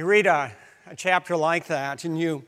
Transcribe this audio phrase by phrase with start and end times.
[0.00, 0.50] You read a,
[0.86, 2.42] a, chapter like that and you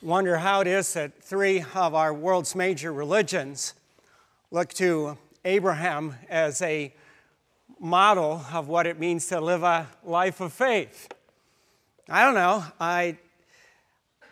[0.00, 3.74] wonder how it is that three of our world's major religions
[4.50, 6.94] look to Abraham as a
[7.78, 11.12] model of what it means to live a life of faith.
[12.08, 12.64] I don't know.
[12.80, 13.18] I,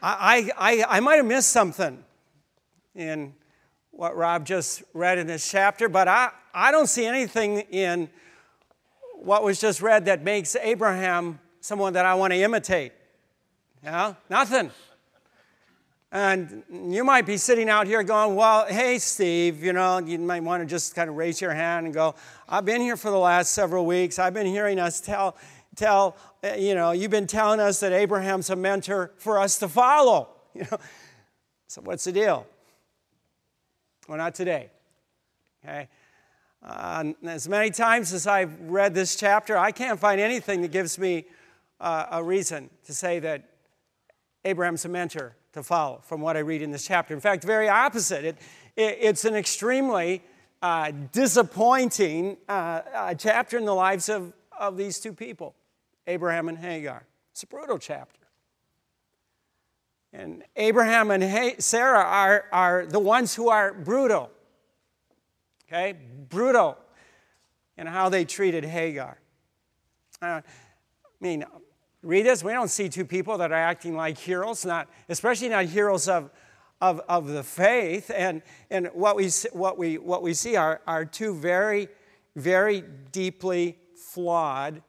[0.00, 2.02] I, I, I might have missed something
[2.94, 3.34] in
[3.90, 8.08] what Rob just read in this chapter, but I, I don't see anything in
[9.12, 12.92] what was just read that makes Abraham someone that I want to imitate.
[13.82, 14.16] Know?
[14.30, 14.70] Nothing.
[16.12, 20.44] And you might be sitting out here going, Well, hey, Steve, you know, you might
[20.44, 22.14] want to just kind of raise your hand and go,
[22.48, 24.20] I've been here for the last several weeks.
[24.20, 25.36] I've been hearing us tell,
[25.74, 29.68] tell uh, you know, you've been telling us that Abraham's a mentor for us to
[29.68, 30.28] follow.
[30.54, 30.78] You know?
[31.66, 32.46] So, what's the deal?
[34.08, 34.70] Well, not today.
[35.62, 35.88] Okay?
[36.64, 40.98] Uh, as many times as I've read this chapter, I can't find anything that gives
[40.98, 41.26] me
[41.80, 43.44] uh, a reason to say that
[44.44, 47.14] Abraham's a mentor to follow from what I read in this chapter.
[47.14, 48.24] In fact, very opposite.
[48.24, 48.36] It,
[48.76, 50.22] it, it's an extremely
[50.62, 55.54] uh, disappointing uh, chapter in the lives of, of these two people,
[56.06, 57.04] Abraham and Hagar.
[57.32, 58.20] It's a brutal chapter.
[60.12, 64.30] And Abraham and Sarah are, are the ones who are brutal.
[65.68, 65.94] Okay?
[66.28, 66.78] Brutal
[67.76, 69.18] in how they treated Hagar.
[70.22, 70.42] Uh, I
[71.20, 71.44] mean,
[72.06, 75.64] read this, we don't see two people that are acting like heroes, not, especially not
[75.66, 76.30] heroes of,
[76.80, 78.10] of, of the faith.
[78.14, 81.88] And, and what, we, what, we, what we see are, are two very,
[82.36, 84.82] very deeply flawed,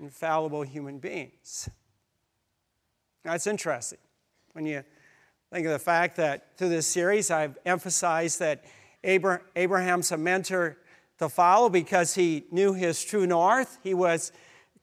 [0.00, 1.68] infallible human beings.
[3.24, 3.98] That's interesting
[4.52, 4.82] when you
[5.52, 8.64] think of the fact that through this series I've emphasized that
[9.04, 10.78] Abraham's a mentor
[11.18, 13.78] to follow because he knew his true north.
[13.82, 14.32] He was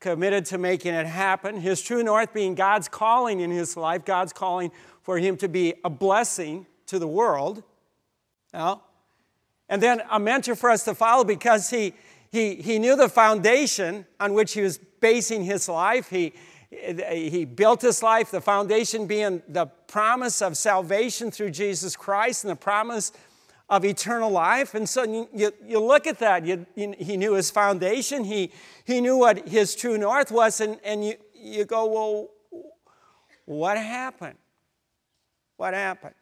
[0.00, 1.60] committed to making it happen.
[1.60, 4.70] His true north being God's calling in his life, God's calling
[5.02, 7.62] for him to be a blessing to the world.
[8.52, 8.82] Now,
[9.68, 11.94] and then a mentor for us to follow because he,
[12.30, 16.08] he, he knew the foundation on which he was basing his life.
[16.08, 16.32] He,
[16.70, 22.50] he built his life, the foundation being the promise of salvation through Jesus Christ and
[22.50, 23.12] the promise
[23.68, 24.74] of eternal life.
[24.74, 26.46] And so you, you, look at that.
[26.46, 28.50] You, you, he knew his foundation, he,
[28.84, 32.28] he knew what his true north was, and, and you, you go, well,
[33.44, 34.38] what happened?
[35.56, 36.14] What happened?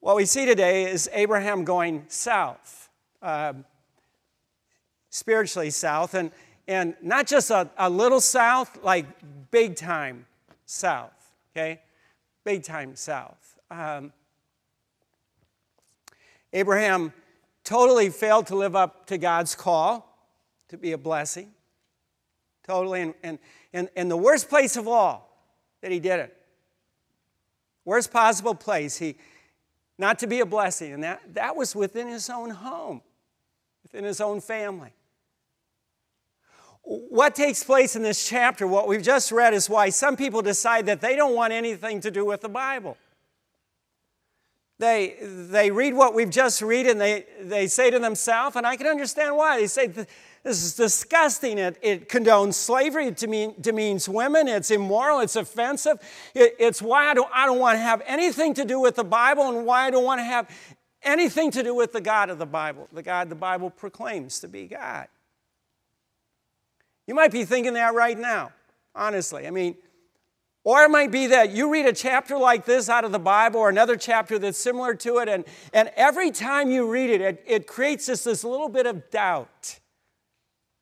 [0.00, 2.90] What we see today is Abraham going south,
[3.22, 3.54] uh,
[5.08, 6.30] spiritually south, and,
[6.68, 9.06] and not just a, a little south, like
[9.50, 10.26] big time
[10.66, 11.80] south, okay?
[12.44, 13.58] Big time south.
[13.70, 14.12] Um,
[16.54, 17.12] Abraham
[17.64, 20.10] totally failed to live up to God's call
[20.68, 21.50] to be a blessing.
[22.66, 23.02] Totally.
[23.02, 23.38] And, and,
[23.72, 25.36] and, and the worst place of all
[25.82, 26.36] that he did it.
[27.84, 28.96] Worst possible place.
[28.96, 29.16] He
[29.98, 30.92] not to be a blessing.
[30.92, 33.02] And that, that was within his own home,
[33.82, 34.92] within his own family.
[36.82, 40.86] What takes place in this chapter, what we've just read, is why some people decide
[40.86, 42.98] that they don't want anything to do with the Bible.
[44.78, 48.76] They, they read what we've just read and they, they say to themselves, and I
[48.76, 49.60] can understand why.
[49.60, 51.58] They say, This is disgusting.
[51.58, 53.06] It, it condones slavery.
[53.06, 54.48] It demean, demeans women.
[54.48, 55.20] It's immoral.
[55.20, 55.98] It's offensive.
[56.34, 59.04] It, it's why I don't, I don't want to have anything to do with the
[59.04, 60.48] Bible and why I don't want to have
[61.04, 64.48] anything to do with the God of the Bible, the God the Bible proclaims to
[64.48, 65.06] be God.
[67.06, 68.52] You might be thinking that right now,
[68.94, 69.46] honestly.
[69.46, 69.76] I mean,
[70.64, 73.60] or it might be that you read a chapter like this out of the Bible
[73.60, 77.44] or another chapter that's similar to it, and, and every time you read it, it,
[77.46, 79.78] it creates just this little bit of doubt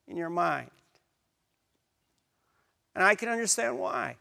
[0.06, 0.70] in your mind.
[2.94, 4.16] And I can understand why.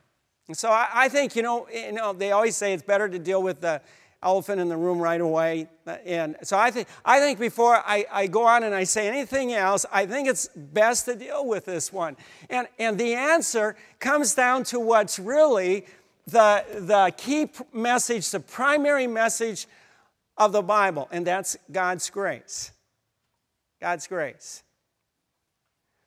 [0.48, 3.20] And so I, I think, you know, you know, they always say it's better to
[3.20, 3.82] deal with the
[4.24, 5.68] elephant in the room right away.
[6.06, 9.54] And so I think, I think before I, I go on and I say anything
[9.54, 12.16] else, I think it's best to deal with this one.
[12.50, 15.86] And, and the answer comes down to what's really
[16.28, 19.68] the, the key message, the primary message
[20.38, 22.72] of the Bible, and that's God's grace.
[23.80, 24.64] God's grace.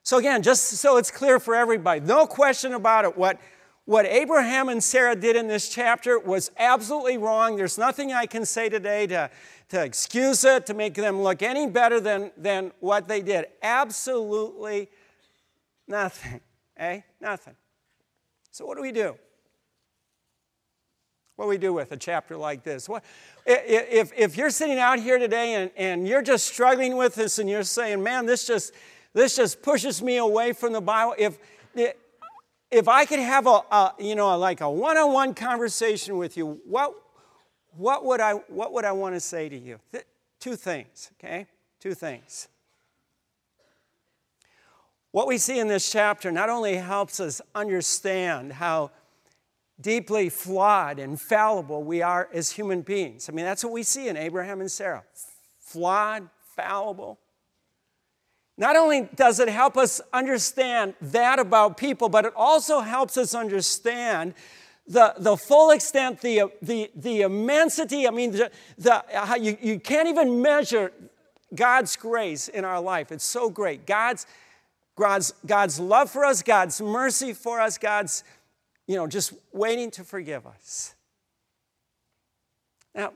[0.02, 3.38] So, again, just so it's clear for everybody, no question about it, what
[3.86, 7.56] what Abraham and Sarah did in this chapter was absolutely wrong.
[7.56, 9.31] There's nothing I can say today to,
[9.69, 13.46] to excuse it, to make them look any better than, than what they did.
[13.62, 14.88] Absolutely
[15.86, 16.40] nothing.
[16.76, 17.02] Eh?
[17.20, 17.54] Nothing.
[18.50, 19.16] So, what do we do?
[21.36, 22.88] What do we do with a chapter like this?
[22.88, 23.04] What,
[23.44, 27.50] if, if you're sitting out here today and, and you're just struggling with this and
[27.50, 28.72] you're saying, man, this just,
[29.12, 31.38] this just pushes me away from the Bible, if,
[32.74, 36.94] if I could have a, a you know, like a one-on-one conversation with you, what,
[37.76, 39.78] what would I, what would I want to say to you?
[39.92, 40.04] Th-
[40.40, 41.46] two things, okay?
[41.80, 42.48] Two things.
[45.10, 48.90] What we see in this chapter not only helps us understand how
[49.80, 53.28] deeply flawed and fallible we are as human beings.
[53.28, 55.04] I mean, that's what we see in Abraham and Sarah
[55.60, 57.18] flawed, fallible.
[58.56, 63.34] Not only does it help us understand that about people, but it also helps us
[63.34, 64.34] understand
[64.86, 68.06] the, the full extent, the, the, the immensity.
[68.06, 69.02] I mean, the, the,
[69.40, 70.92] you, you can't even measure
[71.54, 73.10] God's grace in our life.
[73.10, 73.86] It's so great.
[73.86, 74.26] God's,
[74.96, 78.22] God's, God's love for us, God's mercy for us, God's
[78.86, 80.94] you know, just waiting to forgive us.
[82.94, 83.12] Now,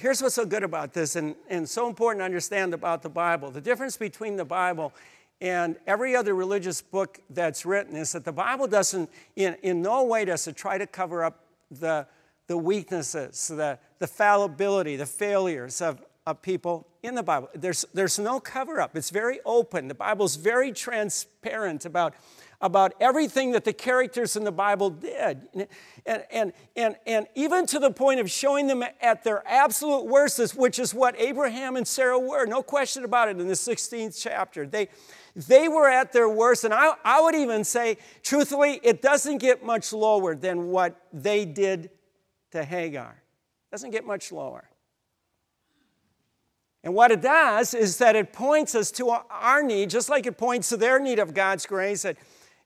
[0.00, 3.50] here's what's so good about this and, and so important to understand about the Bible.
[3.50, 4.94] The difference between the Bible
[5.42, 10.04] and every other religious book that's written is that the Bible doesn't, in, in no
[10.04, 12.06] way does it try to cover up the,
[12.46, 17.48] the weaknesses, the, the fallibility, the failures of, of people in the Bible.
[17.54, 19.88] There's, there's no cover up, it's very open.
[19.88, 22.14] The Bible's very transparent about
[22.60, 25.48] about everything that the characters in the Bible did.
[26.04, 30.54] And, and, and, and even to the point of showing them at their absolute worst,
[30.56, 34.66] which is what Abraham and Sarah were, no question about it in the 16th chapter.
[34.66, 34.88] They,
[35.34, 39.64] they were at their worst, and I, I would even say, truthfully, it doesn't get
[39.64, 41.90] much lower than what they did
[42.50, 43.22] to Hagar.
[43.68, 44.68] It doesn't get much lower.
[46.82, 50.38] And what it does is that it points us to our need, just like it
[50.38, 52.16] points to their need of God's grace, that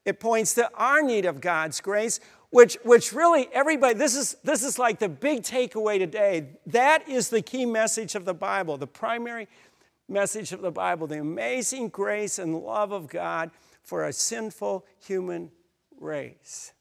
[0.04, 2.20] it points to our need of God's grace,
[2.50, 6.48] which, which really everybody, this is, this is like the big takeaway today.
[6.66, 9.48] That is the key message of the Bible, the primary
[10.08, 13.50] message of the Bible, the amazing grace and love of God
[13.82, 15.50] for a sinful human
[15.98, 16.72] race.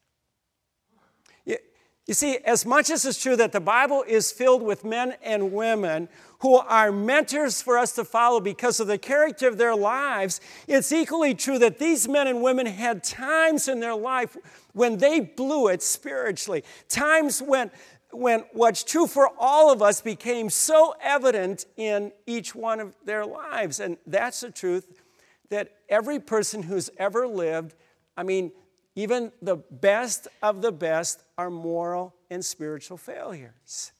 [2.05, 5.53] You see, as much as it's true that the Bible is filled with men and
[5.53, 6.09] women
[6.43, 10.91] who are mentors for us to follow because of the character of their lives, it's
[10.91, 14.35] equally true that these men and women had times in their life
[14.73, 17.71] when they blew it spiritually, times when,
[18.11, 23.25] when what's true for all of us became so evident in each one of their
[23.25, 23.79] lives.
[23.79, 25.01] And that's the truth
[25.47, 27.73] that every person who's ever lived,
[28.17, 28.51] I mean,
[28.95, 33.93] even the best of the best are moral and spiritual failures.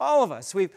[0.00, 0.54] All of us.
[0.54, 0.70] We've,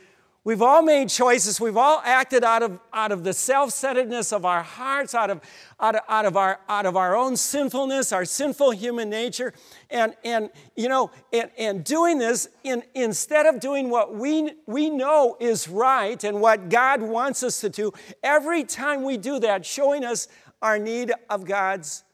[0.47, 1.59] we've all made choices.
[1.59, 5.41] We've all acted out of, out of the self centeredness of our hearts, out of,
[5.77, 9.53] out, of, out, of our, out of our own sinfulness, our sinful human nature.
[9.89, 14.89] And, and you know, and, and doing this, in, instead of doing what we, we
[14.89, 17.91] know is right and what God wants us to do,
[18.23, 20.29] every time we do that, showing us
[20.61, 22.05] our need of God's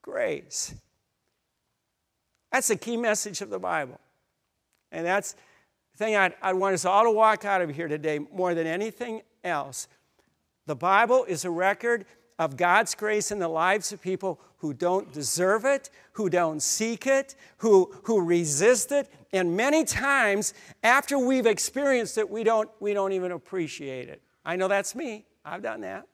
[0.00, 0.74] grace.
[2.50, 4.00] That's the key message of the Bible.
[4.90, 5.36] And that's
[5.96, 9.22] thing I'd, I'd want us all to walk out of here today more than anything
[9.42, 9.88] else.
[10.66, 12.04] The Bible is a record
[12.38, 17.06] of God's grace in the lives of people who don't deserve it, who don't seek
[17.06, 22.94] it, who, who resist it, and many times after we've experienced it, we don't, we
[22.94, 24.22] don't even appreciate it.
[24.44, 25.26] I know that's me.
[25.44, 26.06] I've done that.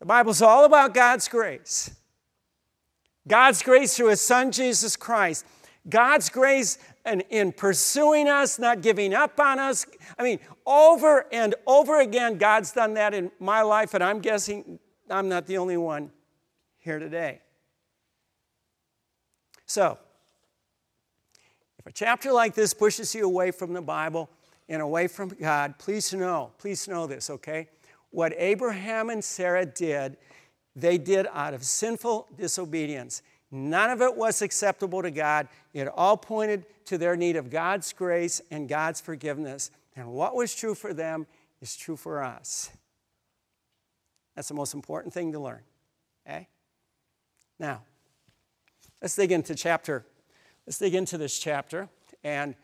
[0.00, 1.90] The Bible's all about God's grace.
[3.28, 5.44] God's grace through His Son, Jesus Christ.
[5.88, 9.86] God's grace in, in pursuing us, not giving up on us.
[10.18, 14.78] I mean, over and over again, God's done that in my life, and I'm guessing
[15.10, 16.10] I'm not the only one
[16.78, 17.40] here today.
[19.66, 19.98] So,
[21.78, 24.30] if a chapter like this pushes you away from the Bible
[24.68, 27.68] and away from God, please know, please know this, okay?
[28.12, 30.16] what Abraham and Sarah did,
[30.76, 33.22] they did out of sinful disobedience.
[33.54, 35.46] None of it was acceptable to God.
[35.74, 39.70] It all pointed to their need of God's grace and God's forgiveness.
[39.94, 41.26] And what was true for them
[41.60, 42.70] is true for us.
[44.34, 45.60] That's the most important thing to learn.
[46.26, 46.48] Okay?
[47.58, 47.82] Now,
[49.02, 50.06] let's dig into chapter.
[50.66, 51.90] Let's dig into this chapter.
[52.24, 52.54] And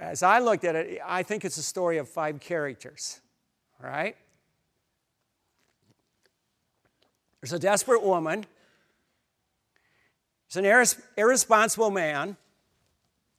[0.00, 3.20] as I looked at it, I think it's a story of five characters.
[3.82, 4.16] All right?
[7.40, 8.46] There's a desperate woman.
[10.52, 12.36] There's an irres- irresponsible man,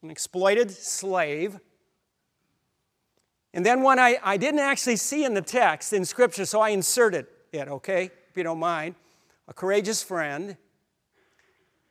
[0.02, 1.60] an exploited slave.
[3.54, 6.70] And then one I, I didn't actually see in the text in Scripture, so I
[6.70, 8.96] inserted it, okay, if you don't mind.
[9.50, 10.56] A courageous friend.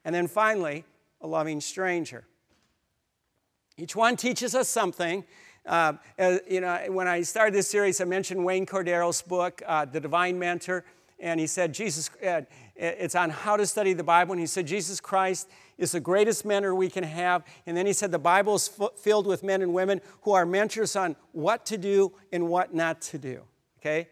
[0.06, 0.84] And then finally,
[1.20, 2.24] a loving stranger.
[3.76, 5.24] Each one teaches us something.
[5.66, 9.84] Uh, uh, you know, when I started this series, I mentioned Wayne Cordeiro's book, uh,
[9.84, 10.84] The Divine Mentor.
[11.18, 12.42] and he said, Jesus, uh,
[12.80, 14.32] it's on how to study the Bible.
[14.32, 17.44] And he said, Jesus Christ is the greatest mentor we can have.
[17.66, 20.46] And then he said, the Bible is f- filled with men and women who are
[20.46, 23.42] mentors on what to do and what not to do.
[23.80, 24.08] Okay?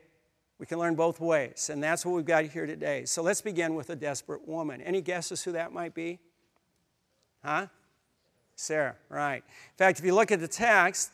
[0.59, 1.71] We can learn both ways.
[1.73, 3.07] And that's what we've got here today.
[3.07, 4.83] So let's begin with a desperate woman.
[4.83, 6.19] Any guesses who that might be?
[7.43, 7.69] Huh?
[8.55, 9.43] Sarah, right.
[9.45, 11.11] In fact, if you look at the text,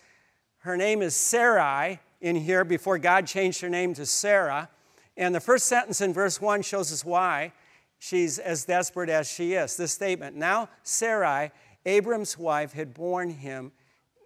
[0.58, 4.70] her name is Sarai in here before God changed her name to Sarah.
[5.16, 7.52] And the first sentence in verse 1 shows us why
[7.98, 9.76] she's as desperate as she is.
[9.76, 11.52] This statement Now, Sarai,
[11.86, 13.72] Abram's wife, had borne him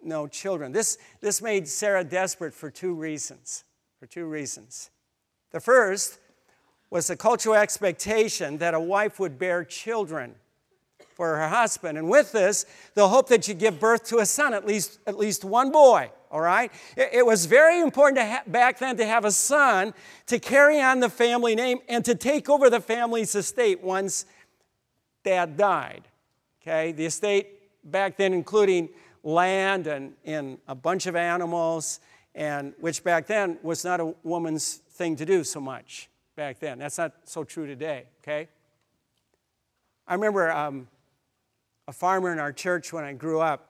[0.03, 0.73] no children.
[0.73, 3.65] This, this made Sarah desperate for two reasons.
[3.99, 4.91] For two reasons.
[5.51, 6.19] The first
[6.91, 10.35] was the cultural expectation that a wife would bear children
[11.15, 11.99] for her husband.
[11.99, 12.65] And with this,
[12.95, 16.11] the hope that you give birth to a son, at least, at least one boy,
[16.31, 16.71] all right?
[16.97, 19.95] It, it was very important ha- back then to have a son
[20.27, 24.27] to carry on the family name and to take over the family's estate once
[25.25, 26.09] dad died,
[26.63, 26.93] okay?
[26.93, 27.49] The estate
[27.85, 28.89] back then, including
[29.23, 32.01] land and, and a bunch of animals,
[32.35, 36.79] and which back then was not a woman's thing to do so much back then.
[36.79, 38.49] That's not so true today, okay?
[40.07, 40.89] I remember um,
[41.87, 43.68] a farmer in our church when I grew up.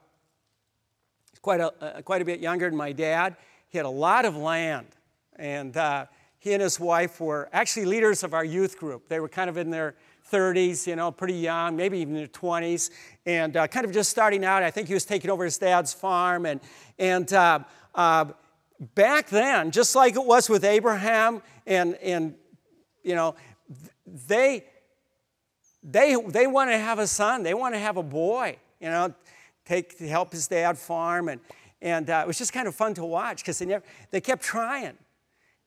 [1.41, 3.35] Quite a, uh, quite a bit younger than my dad.
[3.69, 4.87] He had a lot of land.
[5.35, 6.05] And uh,
[6.39, 9.07] he and his wife were actually leaders of our youth group.
[9.07, 9.95] They were kind of in their
[10.31, 12.91] 30s, you know, pretty young, maybe even in their 20s,
[13.25, 14.63] and uh, kind of just starting out.
[14.63, 16.45] I think he was taking over his dad's farm.
[16.45, 16.61] And,
[16.97, 17.59] and uh,
[17.95, 18.25] uh,
[18.95, 22.35] back then, just like it was with Abraham and, and
[23.03, 23.35] you know,
[24.05, 24.65] they,
[25.83, 27.43] they, they want to have a son.
[27.43, 29.13] They want to have a boy, you know,
[29.69, 31.29] take to help his dad farm.
[31.29, 31.39] And,
[31.81, 34.41] and uh, it was just kind of fun to watch because they, never, they kept
[34.41, 34.97] trying.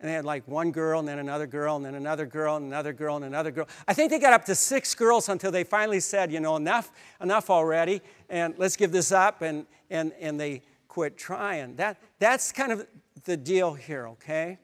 [0.01, 2.67] And they had like one girl and then another girl and then another girl and
[2.67, 3.69] another girl and another girl.
[3.87, 6.91] I think they got up to six girls until they finally said, you know, enough,
[7.21, 9.43] enough already, and let's give this up.
[9.43, 11.77] And, and, and they quit trying.
[11.77, 12.85] That, that's kind of
[13.25, 14.59] the deal here, okay?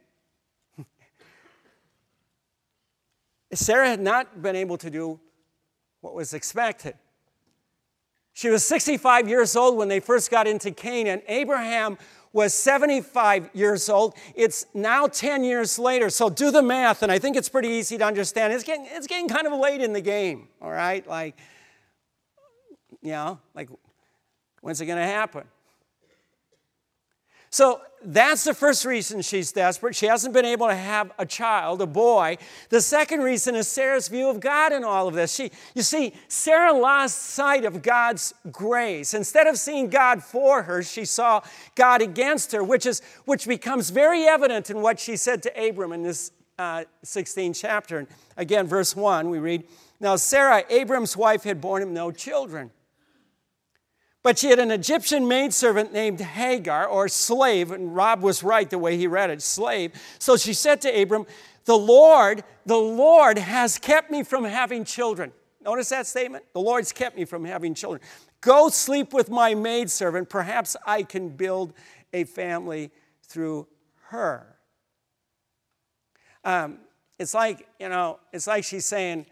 [3.52, 5.20] Sarah had not been able to do
[6.00, 6.96] what was expected.
[8.38, 11.22] She was 65 years old when they first got into Canaan.
[11.26, 11.98] Abraham
[12.32, 14.14] was 75 years old.
[14.36, 16.08] It's now 10 years later.
[16.08, 18.52] So do the math, and I think it's pretty easy to understand.
[18.52, 21.04] It's getting, it's getting kind of late in the game, all right?
[21.04, 21.36] Like,
[23.02, 23.70] you know, like,
[24.60, 25.42] when's it going to happen?
[27.50, 29.96] So that's the first reason she's desperate.
[29.96, 32.38] She hasn't been able to have a child, a boy.
[32.68, 35.34] The second reason is Sarah's view of God in all of this.
[35.34, 39.14] She, you see, Sarah lost sight of God's grace.
[39.14, 41.42] Instead of seeing God for her, she saw
[41.74, 45.92] God against her, which, is, which becomes very evident in what she said to Abram
[45.92, 47.98] in this uh, 16th chapter.
[47.98, 49.64] And again, verse 1, we read
[50.00, 52.70] Now Sarah, Abram's wife, had borne him no children.
[54.28, 58.76] But she had an Egyptian maidservant named Hagar, or slave, and Rob was right the
[58.76, 59.92] way he read it, slave.
[60.18, 61.24] So she said to Abram,
[61.64, 65.32] The Lord, the Lord has kept me from having children.
[65.64, 66.44] Notice that statement?
[66.52, 68.02] The Lord's kept me from having children.
[68.42, 70.28] Go sleep with my maidservant.
[70.28, 71.72] Perhaps I can build
[72.12, 72.90] a family
[73.22, 73.66] through
[74.08, 74.58] her.
[76.44, 76.80] Um,
[77.18, 79.24] it's like, you know, it's like she's saying,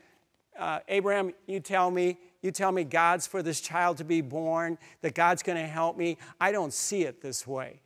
[0.59, 4.78] uh, Abraham, you tell me you tell me God's for this child to be born,
[5.02, 6.19] that God's going to help me.
[6.40, 7.81] I don't see it this way.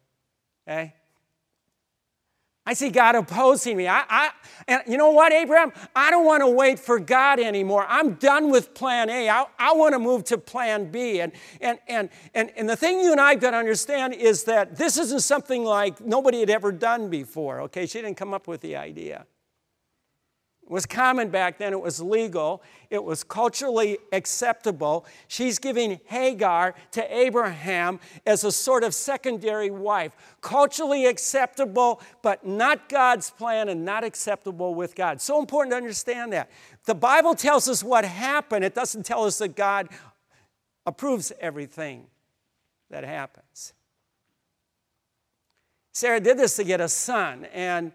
[0.68, 0.94] Okay?
[2.66, 3.88] I see God opposing me.
[3.88, 4.30] I, I,
[4.68, 5.72] and you know what, Abraham?
[5.96, 7.86] I don't want to wait for God anymore.
[7.88, 9.28] I'm done with plan A.
[9.28, 11.20] I, I want to move to plan B.
[11.20, 14.44] And, and, and, and, and the thing you and I have got to understand is
[14.44, 17.62] that this isn't something like nobody had ever done before.
[17.62, 19.26] Okay, she didn't come up with the idea.
[20.70, 25.04] Was common back then, it was legal, it was culturally acceptable.
[25.26, 30.12] She's giving Hagar to Abraham as a sort of secondary wife.
[30.42, 35.20] Culturally acceptable, but not God's plan and not acceptable with God.
[35.20, 36.48] So important to understand that.
[36.84, 39.88] The Bible tells us what happened, it doesn't tell us that God
[40.86, 42.06] approves everything
[42.90, 43.72] that happens.
[45.92, 47.90] Sarah did this to get a son, and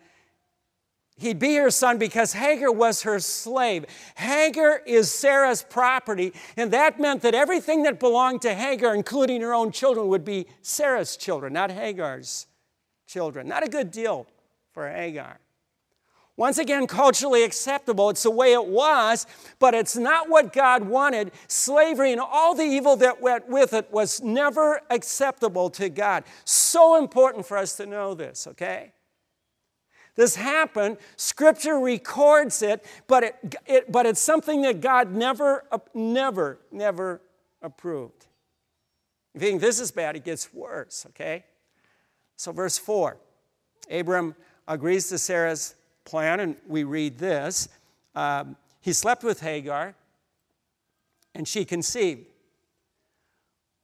[1.18, 3.86] He'd be her son because Hagar was her slave.
[4.16, 9.54] Hagar is Sarah's property, and that meant that everything that belonged to Hagar, including her
[9.54, 12.48] own children, would be Sarah's children, not Hagar's
[13.08, 13.48] children.
[13.48, 14.28] Not a good deal
[14.74, 15.40] for Hagar.
[16.38, 18.10] Once again, culturally acceptable.
[18.10, 19.26] It's the way it was,
[19.58, 21.32] but it's not what God wanted.
[21.48, 26.26] Slavery and all the evil that went with it was never acceptable to God.
[26.44, 28.92] So important for us to know this, okay?
[30.16, 30.98] This happened.
[31.18, 37.22] Scripture records it, but, it, it, but it's something that God never, never, never
[37.62, 38.26] approved.
[39.34, 41.44] If you think this is bad, it gets worse, okay?
[42.38, 43.18] So, verse 4
[43.92, 44.36] Abram
[44.68, 47.68] agrees to Sarah's plan, and we read this.
[48.16, 49.96] Um, he slept with Hagar,
[51.34, 52.26] and she conceived.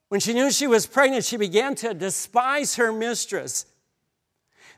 [0.08, 3.66] When she knew she was pregnant, she began to despise her mistress.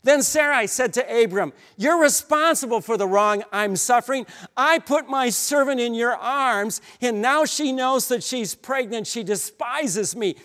[0.04, 4.26] Then Sarai said to Abram, You're responsible for the wrong I'm suffering.
[4.58, 9.08] I put my servant in your arms, and now she knows that she's pregnant.
[9.08, 10.36] She despises me.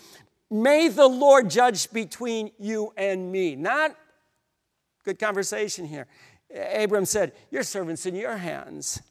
[0.49, 3.55] May the Lord judge between you and me.
[3.55, 3.95] Not
[5.03, 6.07] good conversation here.
[6.73, 9.01] Abram said, Your servant's in your hands.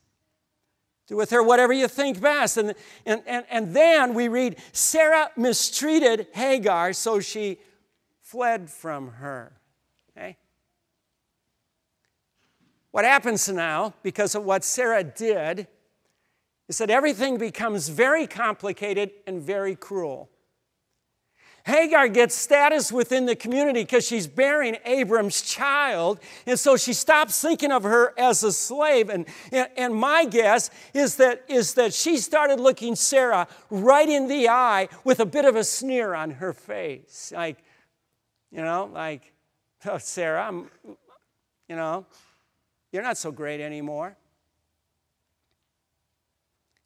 [1.09, 2.57] Do with her whatever you think best.
[2.57, 2.75] And,
[3.07, 7.59] and, and, and then we read Sarah mistreated Hagar, so she
[8.21, 9.53] fled from her.
[10.11, 10.37] Okay?
[12.91, 15.67] What happens now, because of what Sarah did,
[16.69, 20.29] is that everything becomes very complicated and very cruel.
[21.65, 26.19] Hagar gets status within the community because she's bearing Abram's child.
[26.47, 29.11] And so she stops thinking of her as a slave.
[29.11, 34.49] And, and, my guess is that, is that she started looking Sarah right in the
[34.49, 37.35] eye with a bit of a sneer on her face.
[37.37, 37.59] Like,
[38.51, 39.35] you know, like,
[39.85, 40.71] oh, Sarah, I'm,
[41.69, 42.07] you know,
[42.93, 44.17] you're not so great anymore.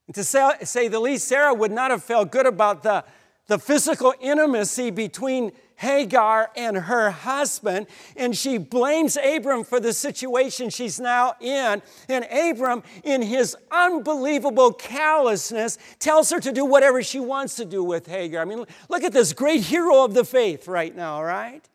[0.07, 3.05] And to say, say the least, Sarah would not have felt good about the
[3.49, 10.71] the physical intimacy between Hagar and her husband, and she blames Abram for the situation
[10.71, 11.83] she's now in.
[12.09, 17.83] And Abram, in his unbelievable callousness, tells her to do whatever she wants to do
[17.83, 18.41] with Hagar.
[18.41, 21.69] I mean, look at this great hero of the faith right now, right?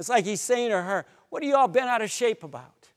[0.00, 2.90] It's like he's saying to her, What have you all been out of shape about?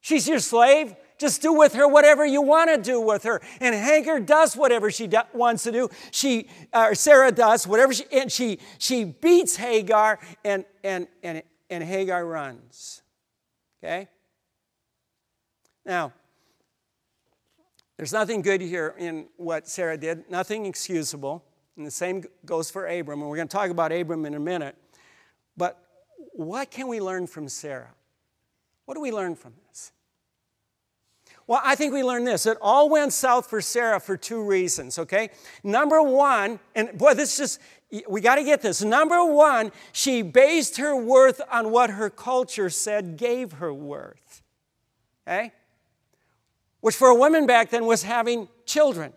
[0.00, 0.94] She's your slave.
[1.18, 3.42] Just do with her whatever you want to do with her.
[3.60, 5.88] And Hagar does whatever she do, wants to do.
[6.12, 11.82] She, uh, Sarah does whatever she, and she, she beats Hagar, and, and, and, and
[11.82, 13.02] Hagar runs.
[13.82, 14.06] Okay?
[15.84, 16.12] Now,
[17.96, 21.44] there's nothing good here in what Sarah did, nothing excusable.
[21.76, 23.20] And the same goes for Abram.
[23.20, 24.76] And we're going to talk about Abram in a minute.
[25.56, 25.83] But
[26.32, 27.94] what can we learn from Sarah?
[28.84, 29.92] What do we learn from this?
[31.46, 32.46] Well, I think we learned this.
[32.46, 35.30] It all went south for Sarah for two reasons, okay?
[35.62, 37.60] Number one, and boy, this just,
[38.08, 38.82] we got to get this.
[38.82, 44.42] Number one, she based her worth on what her culture said gave her worth,
[45.26, 45.52] okay?
[46.80, 49.12] Which for a woman back then was having children.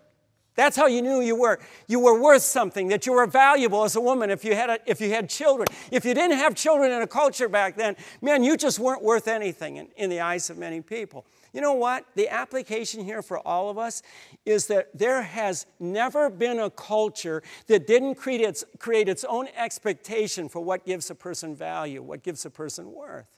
[0.58, 1.60] That's how you knew you were.
[1.86, 4.78] You were worth something, that you were valuable as a woman if you, had a,
[4.86, 5.68] if you had children.
[5.92, 9.28] If you didn't have children in a culture back then, man, you just weren't worth
[9.28, 11.24] anything in, in the eyes of many people.
[11.52, 12.06] You know what?
[12.16, 14.02] The application here for all of us
[14.44, 19.46] is that there has never been a culture that didn't create its, create its own
[19.56, 23.37] expectation for what gives a person value, what gives a person worth.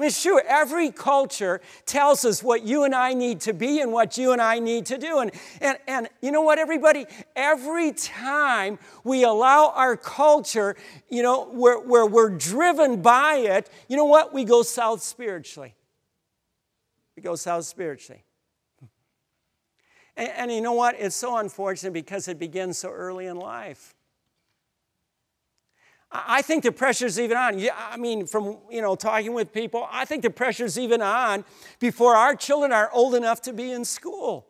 [0.00, 3.92] I mean, true, every culture tells us what you and I need to be and
[3.92, 5.18] what you and I need to do.
[5.18, 7.04] And, and, and you know what, everybody?
[7.36, 10.74] Every time we allow our culture,
[11.10, 14.32] you know, where, where we're driven by it, you know what?
[14.32, 15.74] We go south spiritually
[17.14, 18.24] We go south spiritually.
[20.16, 20.94] And, and, you know what?
[20.98, 23.94] It's so unfortunate because it begins so early in life.
[26.12, 27.60] I think the pressure's even on.
[27.92, 31.44] I mean, from you know talking with people, I think the pressure's even on
[31.78, 34.49] before our children are old enough to be in school.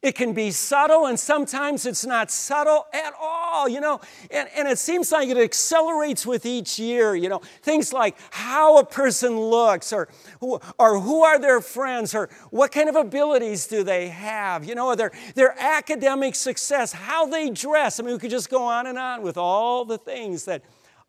[0.00, 4.00] It can be subtle, and sometimes it's not subtle at all, you know.
[4.30, 7.40] And, and it seems like it accelerates with each year, you know.
[7.62, 10.08] Things like how a person looks, or,
[10.40, 14.94] or who are their friends, or what kind of abilities do they have, you know,
[14.94, 17.98] their, their academic success, how they dress.
[17.98, 20.62] I mean, we could just go on and on with all the things that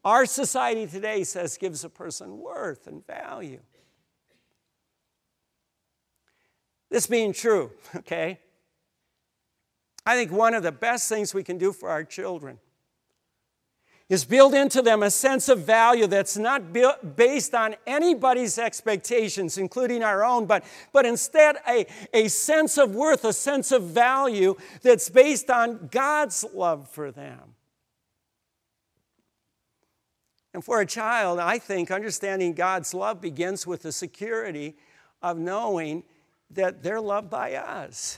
[0.04, 3.60] our society today says gives a person worth and value.
[6.90, 8.40] This being true, okay?
[10.06, 12.60] I think one of the best things we can do for our children
[14.10, 16.74] is build into them a sense of value that's not
[17.16, 23.24] based on anybody's expectations, including our own, but, but instead a, a sense of worth,
[23.24, 27.54] a sense of value that's based on God's love for them.
[30.56, 34.76] And for a child, I think understanding God's love begins with the security
[35.22, 36.04] of knowing
[36.50, 38.18] that they're loved by us.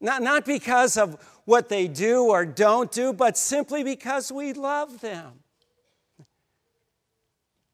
[0.00, 5.00] Not, not because of what they do or don't do, but simply because we love
[5.00, 5.40] them.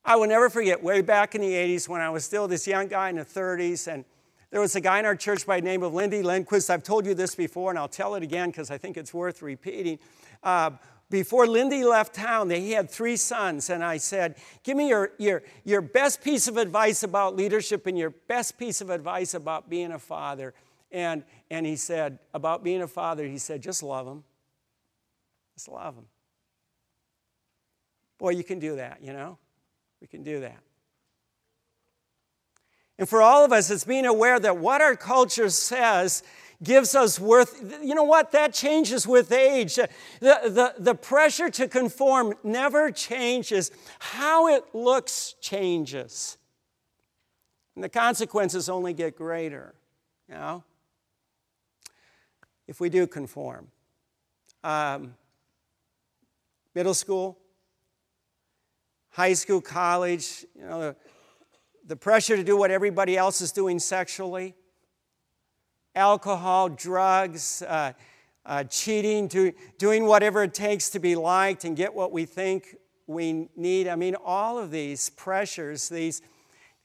[0.05, 2.89] I will never forget way back in the 80s when I was still this young
[2.89, 4.05] guy in the 30s, and
[4.51, 6.71] there was a guy in our church by the name of Lindy Lindquist.
[6.71, 9.43] I've told you this before, and I'll tell it again because I think it's worth
[9.43, 9.99] repeating.
[10.43, 10.73] Uh,
[11.11, 15.43] before Lindy left town, he had three sons, and I said, Give me your, your,
[15.65, 19.93] your best piece of advice about leadership and your best piece of advice about being
[19.93, 20.55] a father.
[20.95, 24.23] And, and he said, About being a father, he said, Just love them.
[25.57, 26.07] Just love them.
[28.17, 29.37] Boy, you can do that, you know?
[30.01, 30.61] We can do that.
[32.97, 36.23] And for all of us, it's being aware that what our culture says
[36.63, 37.61] gives us worth.
[37.83, 38.31] You know what?
[38.31, 39.75] That changes with age.
[39.75, 39.89] The,
[40.21, 46.39] the, the pressure to conform never changes, how it looks changes.
[47.75, 49.75] And the consequences only get greater,
[50.29, 50.63] you know,
[52.67, 53.69] if we do conform.
[54.63, 55.15] Um,
[56.75, 57.39] middle school,
[59.11, 60.97] high school, college, you know, the,
[61.87, 64.55] the pressure to do what everybody else is doing sexually,
[65.95, 67.93] alcohol, drugs, uh,
[68.47, 72.77] uh, cheating, do, doing whatever it takes to be liked and get what we think
[73.07, 73.89] we need.
[73.89, 76.23] I mean, all of these pressures, these,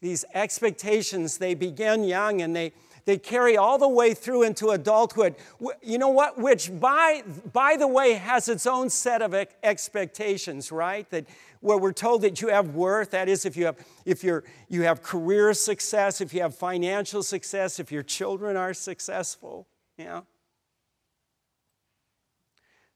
[0.02, 2.74] these expectations, they begin young and they,
[3.10, 5.34] they carry all the way through into adulthood.
[5.82, 6.38] You know what?
[6.38, 11.10] Which, by, by the way, has its own set of expectations, right?
[11.10, 11.26] That
[11.60, 14.84] where we're told that you have worth that is if you have if you're you
[14.84, 19.68] have career success if you have financial success if your children are successful
[19.98, 20.26] know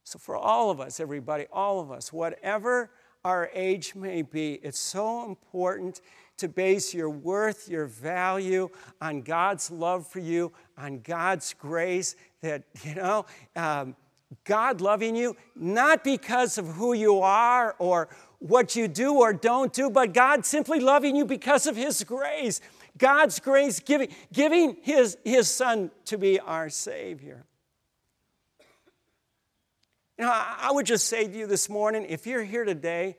[0.06, 2.90] so for all of us everybody all of us whatever
[3.26, 6.00] our age may be it's so important
[6.38, 8.70] to base your worth your value
[9.02, 13.96] on god's love for you on god's grace that you know um,
[14.44, 18.10] god loving you not because of who you are or
[18.44, 22.60] what you do or don't do, but God simply loving you because of His grace.
[22.98, 27.46] God's grace giving, giving his, his Son to be our Savior.
[30.20, 33.18] You know, I would just say to you this morning if you're here today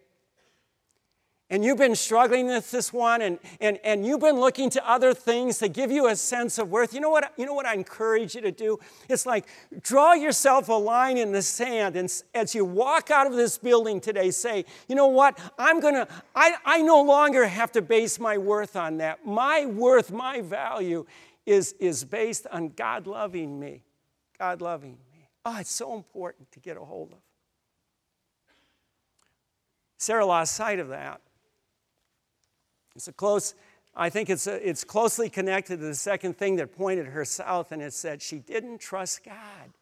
[1.54, 5.14] and you've been struggling with this one and, and, and you've been looking to other
[5.14, 7.74] things to give you a sense of worth, you know what, you know what I
[7.74, 8.80] encourage you to do?
[9.08, 9.46] It's like
[9.80, 14.00] draw yourself a line in the sand and as you walk out of this building
[14.00, 18.36] today, say, you know what, I'm gonna, I, I no longer have to base my
[18.36, 19.24] worth on that.
[19.24, 21.06] My worth, my value
[21.46, 23.84] is, is based on God loving me.
[24.40, 25.28] God loving me.
[25.44, 27.18] Oh, it's so important to get a hold of.
[29.98, 31.20] Sarah lost sight of that.
[32.96, 33.54] It's a close,
[33.94, 37.72] I think it's, a, it's closely connected to the second thing that pointed her south,
[37.72, 39.72] and it's that she didn't trust God.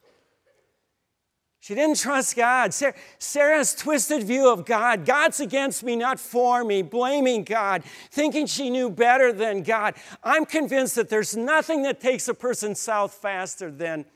[1.62, 2.74] She didn't trust God.
[2.74, 8.46] Sarah, Sarah's twisted view of God God's against me, not for me, blaming God, thinking
[8.46, 9.94] she knew better than God.
[10.24, 14.06] I'm convinced that there's nothing that takes a person south faster than,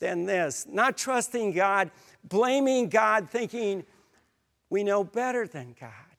[0.00, 0.66] than this.
[0.68, 1.90] Not trusting God,
[2.24, 3.84] blaming God, thinking
[4.68, 6.11] we know better than God.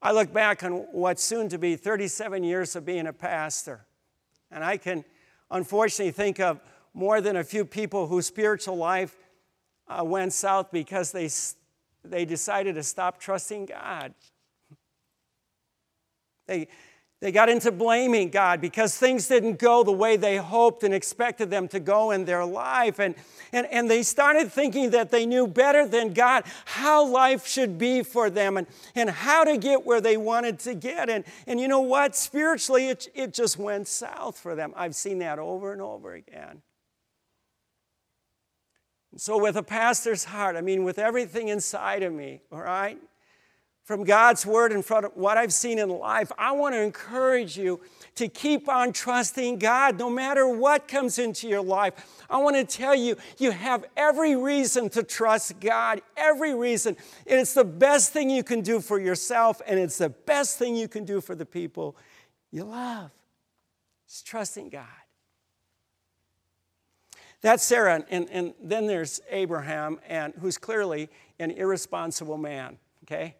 [0.00, 3.86] I look back on what's soon to be 37 years of being a pastor,
[4.50, 5.04] and I can
[5.50, 6.60] unfortunately think of
[6.94, 9.16] more than a few people whose spiritual life
[9.88, 11.28] uh, went south because they,
[12.04, 14.14] they decided to stop trusting God.
[16.46, 16.68] They,
[17.20, 21.50] they got into blaming God because things didn't go the way they hoped and expected
[21.50, 23.00] them to go in their life.
[23.00, 23.16] And,
[23.52, 28.04] and, and they started thinking that they knew better than God how life should be
[28.04, 31.10] for them and, and how to get where they wanted to get.
[31.10, 32.14] And, and you know what?
[32.14, 34.72] Spiritually, it, it just went south for them.
[34.76, 36.62] I've seen that over and over again.
[39.16, 42.98] So, with a pastor's heart, I mean, with everything inside of me, all right?
[43.88, 47.80] From God's word and from what I've seen in life, I want to encourage you
[48.16, 51.94] to keep on trusting God no matter what comes into your life.
[52.28, 56.98] I want to tell you, you have every reason to trust God, every reason.
[57.26, 60.76] And it's the best thing you can do for yourself, and it's the best thing
[60.76, 61.96] you can do for the people
[62.50, 63.10] you love.
[64.04, 64.84] It's trusting God.
[67.40, 73.36] That's Sarah, and, and then there's Abraham, and who's clearly an irresponsible man, okay?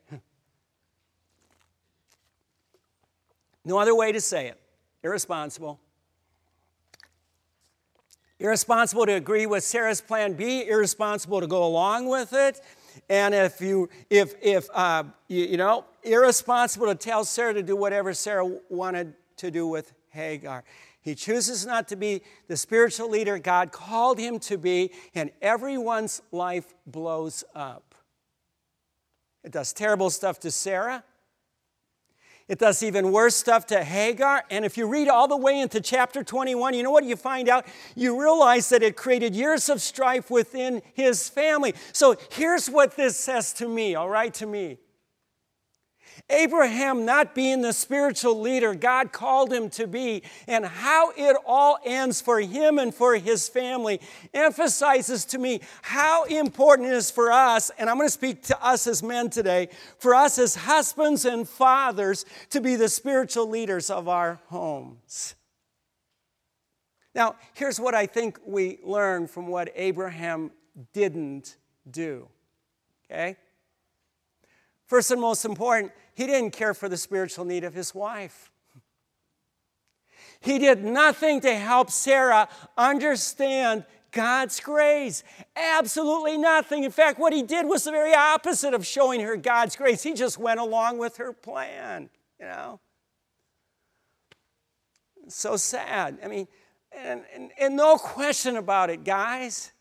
[3.65, 4.61] No other way to say it.
[5.03, 5.81] Irresponsible.
[8.41, 12.61] Irresponsible to agree with Sarah's plan B, irresponsible to go along with it.
[13.09, 17.75] And if you, if, if, uh, you, you know, irresponsible to tell Sarah to do
[17.75, 20.65] whatever Sarah wanted to do with Hagar.
[21.01, 26.23] He chooses not to be the spiritual leader God called him to be, and everyone's
[26.33, 27.95] life blows up.
[29.43, 31.05] It does terrible stuff to Sarah.
[32.49, 34.43] It does even worse stuff to Hagar.
[34.51, 37.49] And if you read all the way into chapter 21, you know what you find
[37.49, 37.67] out?
[37.95, 41.75] You realize that it created years of strife within his family.
[41.93, 44.79] So here's what this says to me, all right, to me.
[46.31, 51.79] Abraham not being the spiritual leader God called him to be, and how it all
[51.85, 54.01] ends for him and for his family,
[54.35, 58.65] emphasizes to me how important it is for us, and I'm going to speak to
[58.65, 63.91] us as men today, for us as husbands and fathers to be the spiritual leaders
[63.91, 65.35] of our homes.
[67.15, 70.53] Now, here's what I think we learn from what Abraham
[70.93, 71.57] didn't
[71.91, 72.29] do.
[73.11, 73.37] Okay?
[74.89, 78.51] First and most important, he didn't care for the spiritual need of his wife.
[80.41, 85.23] He did nothing to help Sarah understand God's grace.
[85.55, 86.85] Absolutely nothing.
[86.85, 90.03] In fact, what he did was the very opposite of showing her God's grace.
[90.03, 92.09] He just went along with her plan,
[92.41, 92.81] you know.
[95.29, 96.19] So sad.
[96.25, 96.49] I mean,
[96.93, 99.73] and, and, and no question about it, guys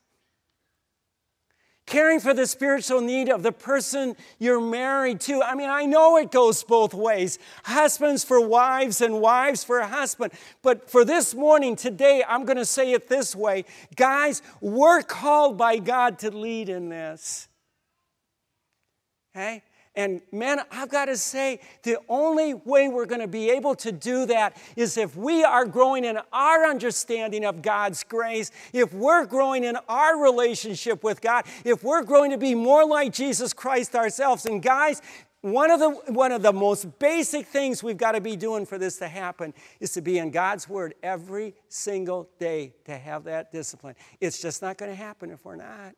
[1.88, 5.41] caring for the spiritual need of the person you're married to.
[5.41, 9.88] I mean, I know it goes both ways husbands for wives and wives for a
[9.88, 10.34] husband.
[10.62, 15.58] But for this morning, today, I'm going to say it this way guys, we're called
[15.58, 17.47] by God to lead in this.
[19.36, 19.63] Okay?
[19.97, 23.91] And man, I've got to say, the only way we're going to be able to
[23.91, 29.25] do that is if we are growing in our understanding of God's grace, if we're
[29.25, 33.95] growing in our relationship with God, if we're growing to be more like Jesus Christ
[33.95, 34.45] ourselves.
[34.45, 35.01] And guys,
[35.41, 38.77] one of the one of the most basic things we've got to be doing for
[38.77, 43.51] this to happen is to be in God's word every single day to have that
[43.51, 43.95] discipline.
[44.21, 45.95] It's just not going to happen if we're not.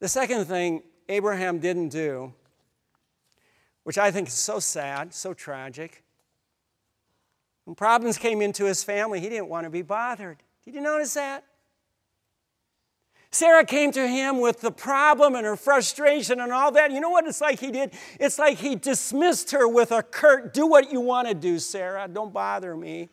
[0.00, 2.32] The second thing Abraham didn't do,
[3.82, 6.04] which I think is so sad, so tragic.
[7.64, 10.38] When problems came into his family, he didn't want to be bothered.
[10.64, 11.44] Did you notice that?
[13.32, 16.92] Sarah came to him with the problem and her frustration and all that.
[16.92, 17.92] You know what it's like he did?
[18.20, 22.06] It's like he dismissed her with a curt, do what you want to do, Sarah.
[22.06, 23.08] Don't bother me.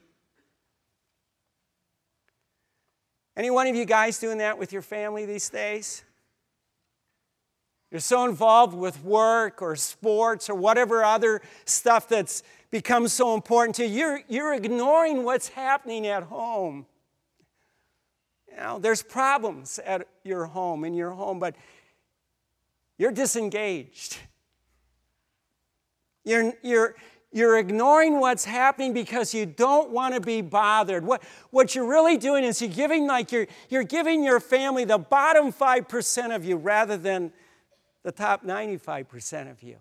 [3.36, 6.04] Any one of you guys doing that with your family these days?
[7.92, 13.76] You're so involved with work or sports or whatever other stuff that's become so important
[13.78, 16.86] to you, you're, you're ignoring what's happening at home.
[18.50, 21.56] You know, there's problems at your home, in your home, but
[22.98, 24.18] you're disengaged.
[26.26, 26.96] You're, you're,
[27.32, 31.06] you're ignoring what's happening because you don't want to be bothered.
[31.06, 34.98] What, what you're really doing is you're giving like you're, you're giving your family the
[34.98, 37.32] bottom 5% of you rather than
[38.08, 39.76] the top 95% of you.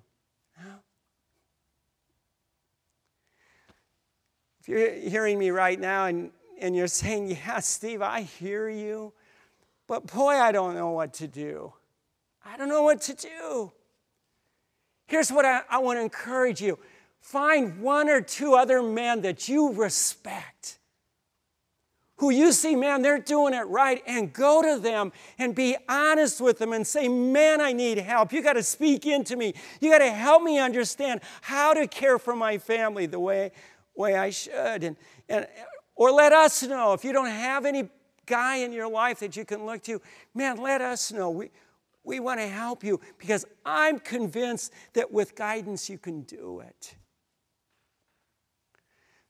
[4.61, 9.13] If you're hearing me right now and, and you're saying, Yeah, Steve, I hear you,
[9.87, 11.73] but boy, I don't know what to do.
[12.45, 13.71] I don't know what to do.
[15.07, 16.81] Here's what I, I want to encourage you
[17.21, 20.81] find one or two other men that you respect
[22.19, 26.41] who you see, man, they're doing it right, and go to them and be honest
[26.41, 28.33] with them and say, man, I need help.
[28.33, 29.55] You got to speak into me.
[29.81, 33.53] You got to help me understand how to care for my family the way,
[33.95, 34.83] way I should.
[34.83, 34.97] And,
[35.29, 35.47] and,
[35.95, 37.89] or let us know if you don't have any
[38.25, 40.01] guy in your life that you can look to,
[40.35, 41.31] man, let us know.
[41.31, 41.51] We,
[42.03, 46.95] we want to help you because I'm convinced that with guidance you can do it.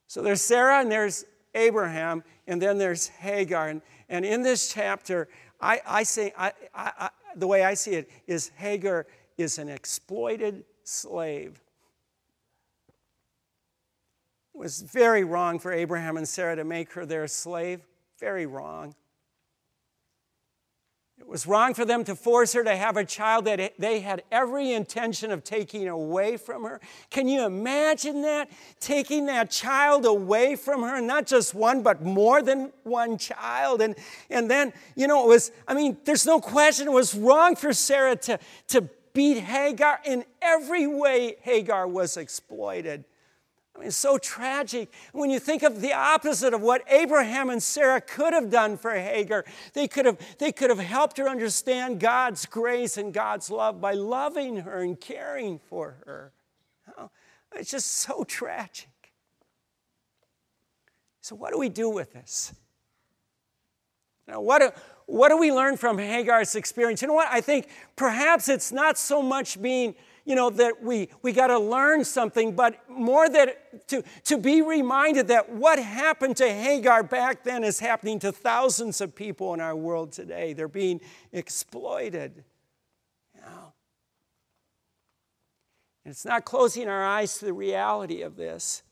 [0.07, 1.25] So there's Sarah and there's
[1.57, 3.69] Abraham, and then there's Hagar.
[3.69, 5.29] And, and in this chapter,
[5.61, 10.65] I, I say, I, I, the way I see it is Hagar is an exploited
[10.85, 11.61] slave.
[14.55, 17.81] It was very wrong for Abraham and Sarah to make her their slave.
[18.19, 18.95] Very wrong.
[21.27, 24.23] It was wrong for them to force her to have a child that they had
[24.31, 26.81] every intention of taking away from her.
[27.11, 28.49] Can you imagine that?
[28.79, 33.83] Taking that child away from her, not just one, but more than one child.
[33.83, 33.97] And,
[34.31, 37.73] and then, you know, it was, I mean, there's no question it was wrong for
[37.73, 39.99] Sarah to, to beat Hagar.
[40.05, 43.05] In every way, Hagar was exploited.
[43.77, 44.91] I mean, it's so tragic.
[45.13, 48.95] When you think of the opposite of what Abraham and Sarah could have done for
[48.95, 53.81] Hagar, they could have, they could have helped her understand God's grace and God's love
[53.81, 56.33] by loving her and caring for her.
[56.97, 57.11] Oh,
[57.55, 58.89] it's just so tragic.
[61.21, 62.55] So, what do we do with this?
[64.27, 64.71] Now, what do,
[65.05, 67.03] what do we learn from Hagar's experience?
[67.03, 67.29] You know what?
[67.31, 69.95] I think perhaps it's not so much being,
[70.27, 74.61] you know, that we, we got to learn something, but more that to, to be
[74.61, 79.61] reminded that what happened to Hagar back then is happening to thousands of people in
[79.61, 80.53] our world today.
[80.53, 81.01] They're being
[81.33, 82.45] exploited.
[86.07, 88.83] And it's not closing our eyes to the reality of this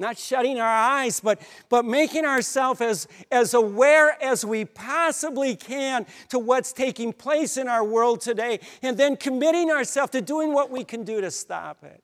[0.00, 6.06] not shutting our eyes, but, but making ourselves as, as aware as we possibly can
[6.30, 10.70] to what's taking place in our world today, and then committing ourselves to doing what
[10.70, 12.02] we can do to stop it.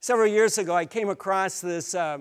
[0.00, 1.94] Several years ago, I came across this.
[1.94, 2.18] Uh,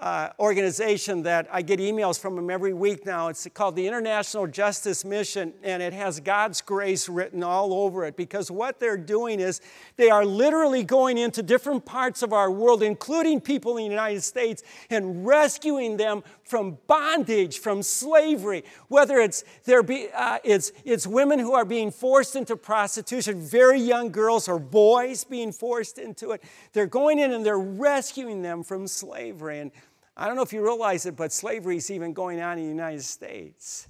[0.00, 3.28] uh, organization that I get emails from them every week now.
[3.28, 8.16] It's called the International Justice Mission, and it has God's grace written all over it
[8.16, 9.60] because what they're doing is
[9.96, 14.22] they are literally going into different parts of our world, including people in the United
[14.22, 18.64] States, and rescuing them from bondage, from slavery.
[18.88, 23.80] Whether it's, there be, uh, it's, it's women who are being forced into prostitution, very
[23.80, 26.42] young girls or boys being forced into it.
[26.72, 29.60] They're going in and they're rescuing them from slavery.
[29.60, 29.70] And
[30.16, 32.70] I don't know if you realize it, but slavery is even going on in the
[32.70, 33.88] United States.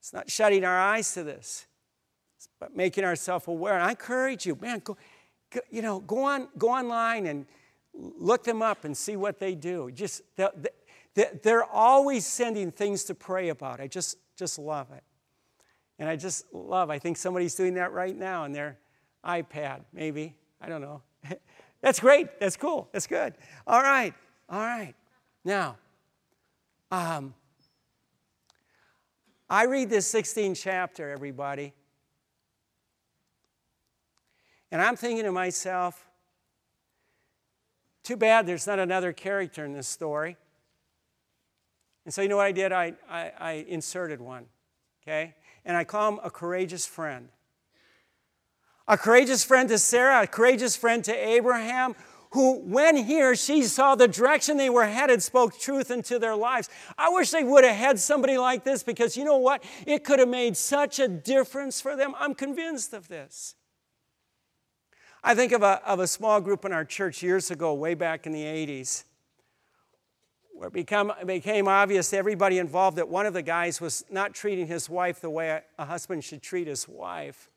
[0.00, 1.66] It's not shutting our eyes to this,
[2.58, 3.74] but making ourselves aware.
[3.74, 4.96] And I encourage you, man, go,
[5.50, 7.46] go, you know, go on, go online and
[7.94, 9.90] look them up and see what they do.
[9.92, 10.22] Just
[11.14, 13.80] they're always sending things to pray about.
[13.80, 15.04] I just just love it,
[15.98, 16.90] and I just love.
[16.90, 18.78] I think somebody's doing that right now on their
[19.24, 20.34] iPad, maybe.
[20.60, 21.02] I don't know.
[21.80, 22.40] That's great.
[22.40, 22.88] That's cool.
[22.92, 23.34] That's good.
[23.66, 24.14] All right.
[24.48, 24.94] All right.
[25.44, 25.76] Now,
[26.90, 27.34] um,
[29.48, 31.72] I read this 16th chapter, everybody,
[34.70, 36.06] and I'm thinking to myself,
[38.02, 40.36] too bad there's not another character in this story.
[42.04, 42.72] And so, you know what I did?
[42.72, 44.46] I, I, I inserted one,
[45.02, 45.34] okay?
[45.64, 47.28] And I call him a courageous friend.
[48.88, 51.94] A courageous friend to Sarah, a courageous friend to Abraham,
[52.32, 56.34] who, when he or she saw the direction they were headed, spoke truth into their
[56.34, 56.68] lives.
[56.96, 59.62] I wish they would have had somebody like this because you know what?
[59.86, 62.14] It could have made such a difference for them.
[62.18, 63.54] I'm convinced of this.
[65.22, 68.26] I think of a, of a small group in our church years ago, way back
[68.26, 69.04] in the 80s,
[70.54, 74.04] where it, become, it became obvious to everybody involved that one of the guys was
[74.10, 77.51] not treating his wife the way a, a husband should treat his wife.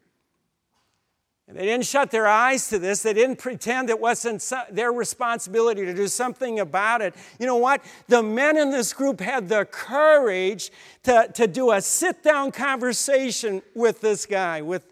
[1.47, 3.03] And they didn't shut their eyes to this.
[3.03, 7.13] They didn't pretend it wasn't their responsibility to do something about it.
[7.39, 7.83] You know what?
[8.07, 10.71] The men in this group had the courage
[11.03, 14.87] to, to do a sit down conversation with this guy, with,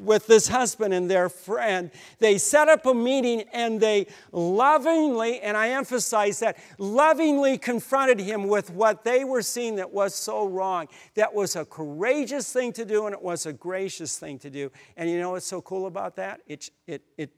[0.00, 1.90] with this husband and their friend.
[2.18, 8.48] They set up a meeting and they lovingly, and I emphasize that, lovingly confronted him
[8.48, 10.88] with what they were seeing that was so wrong.
[11.14, 14.72] That was a courageous thing to do and it was a gracious thing to do.
[14.96, 16.40] And you know what's so cool about that?
[16.46, 17.30] It, it, it,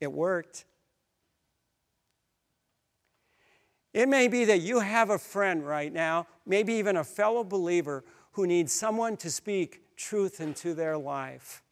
[0.00, 0.66] it worked.
[3.94, 8.04] It may be that you have a friend right now, maybe even a fellow believer,
[8.32, 11.62] who needs someone to speak truth into their life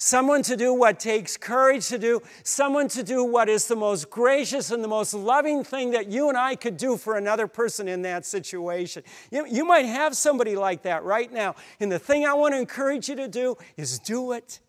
[0.00, 4.08] someone to do what takes courage to do, someone to do what is the most
[4.08, 7.86] gracious and the most loving thing that you and I could do for another person
[7.86, 9.04] in that situation.
[9.30, 11.54] You, you might have somebody like that right now.
[11.78, 14.60] And the thing I want to encourage you to do is do it.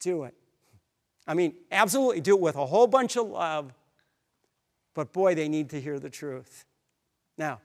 [0.00, 0.34] Do it.
[1.26, 3.74] I mean, absolutely do it with a whole bunch of love,
[4.94, 6.64] but boy, they need to hear the truth.
[7.36, 7.60] Now,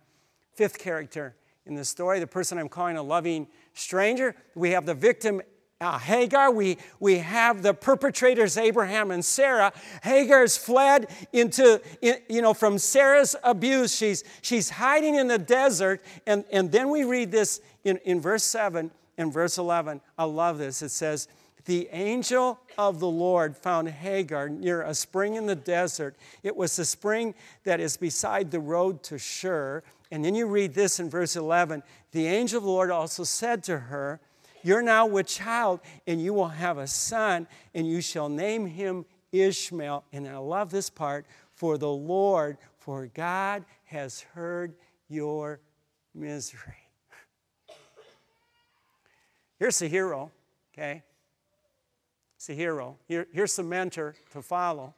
[0.56, 4.94] fifth character in the story, the person I'm calling a loving stranger, we have the
[4.94, 5.42] victim
[5.82, 9.72] uh, Hagar, we, we have the perpetrators, Abraham and Sarah.
[10.04, 13.96] Hagar's fled into, you know, from Sarah's abuse.
[13.96, 16.02] She's, she's hiding in the desert.
[16.28, 20.02] And, and then we read this in, in verse 7 and verse 11.
[20.18, 20.82] I love this.
[20.82, 21.30] It says,
[21.64, 26.18] The angel of the Lord found Hagar near a spring in the desert.
[26.44, 29.84] It was the spring that is beside the road to Shur.
[30.12, 31.84] And then you read this in verse 11.
[32.12, 34.20] The angel of the Lord also said to her,
[34.64, 39.06] you're now with child, and you will have a son, and you shall name him
[39.32, 40.04] Ishmael.
[40.12, 44.74] And I love this part for the Lord, for God has heard
[45.08, 45.60] your
[46.14, 46.74] misery.
[49.58, 50.32] Here's the hero,
[50.74, 51.04] okay?
[52.38, 52.98] It's a hero.
[53.08, 54.94] Here, here's the mentor to follow.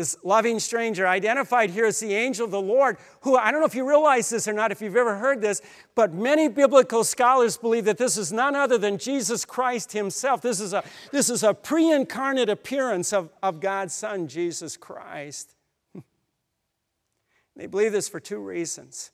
[0.00, 3.66] This loving stranger, identified here as the angel of the Lord, who I don't know
[3.66, 5.60] if you realize this or not, if you've ever heard this,
[5.94, 10.40] but many biblical scholars believe that this is none other than Jesus Christ himself.
[10.40, 10.82] This is a,
[11.12, 15.54] this is a pre incarnate appearance of, of God's Son, Jesus Christ.
[17.54, 19.10] They believe this for two reasons.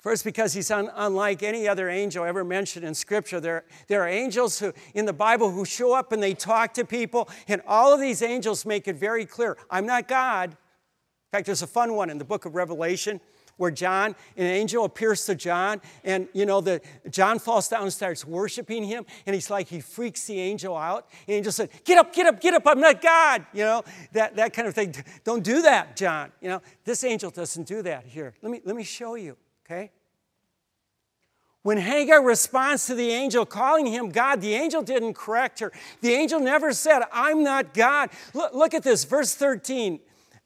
[0.00, 3.38] First, because he's un- unlike any other angel ever mentioned in Scripture.
[3.38, 6.86] There, there are angels who, in the Bible who show up and they talk to
[6.86, 10.50] people, and all of these angels make it very clear I'm not God.
[10.50, 13.20] In fact, there's a fun one in the book of Revelation
[13.60, 16.80] where John, an angel appears to John, and you know, the
[17.10, 21.10] John falls down and starts worshiping him, and he's like, he freaks the angel out.
[21.26, 23.44] The angel said, Get up, get up, get up, I'm not God.
[23.52, 24.94] You know, that, that kind of thing.
[25.24, 26.32] Don't do that, John.
[26.40, 28.32] You know, this angel doesn't do that here.
[28.40, 29.36] Let me, let me show you,
[29.70, 29.90] okay?
[31.62, 35.72] When Hagar responds to the angel calling him God, the angel didn't correct her.
[36.00, 38.10] The angel never said, I'm not God.
[38.32, 40.00] Look, look at this, verse 13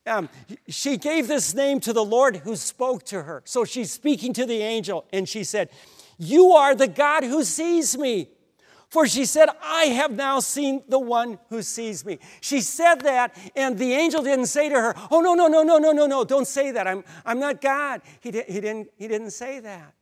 [0.07, 0.29] um,
[0.69, 3.43] she gave this name to the Lord who spoke to her.
[3.47, 5.71] So she's speaking to the angel, and she said,
[6.19, 8.29] You are the God who sees me.
[8.95, 12.21] For she said, I have now seen the one who sees me.
[12.41, 15.79] She said that, and the angel didn't say to her, Oh, no, no, no, no,
[15.79, 16.87] no, no, no, don't say that.
[16.87, 18.03] I'm, I'm not God.
[18.21, 19.95] He, di- he, didn't, he didn't say that.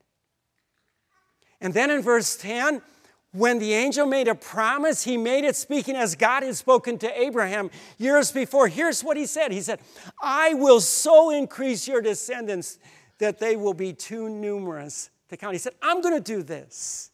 [1.58, 2.82] And then in verse 10,
[3.32, 7.18] when the angel made a promise, he made it speaking as God had spoken to
[7.18, 8.68] Abraham years before.
[8.68, 9.80] Here's what he said He said,
[10.20, 12.78] I will so increase your descendants
[13.20, 15.54] that they will be too numerous to count.
[15.54, 17.11] He said, I'm going to do this.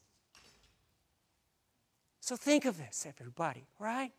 [2.29, 4.13] So think of this, everybody, right?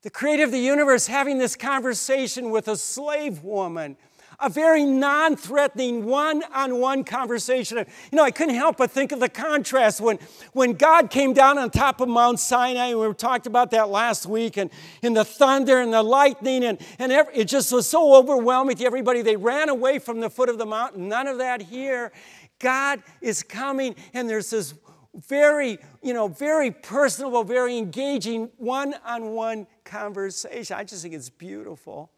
[0.00, 3.98] The creator of the universe having this conversation with a slave woman
[4.40, 7.78] a very non threatening, one on one conversation.
[7.78, 7.84] You
[8.16, 10.18] know, I couldn't help but think of the contrast when,
[10.52, 14.26] when God came down on top of Mount Sinai, and we talked about that last
[14.26, 14.70] week, and
[15.02, 18.84] in the thunder and the lightning, and, and every, it just was so overwhelming to
[18.84, 19.22] everybody.
[19.22, 21.08] They ran away from the foot of the mountain.
[21.08, 22.12] None of that here.
[22.58, 24.74] God is coming, and there's this
[25.16, 30.76] very, you know, very personable, very engaging one on one conversation.
[30.76, 32.10] I just think it's beautiful.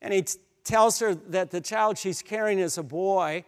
[0.00, 3.44] And he t- tells her that the child she's carrying is a boy,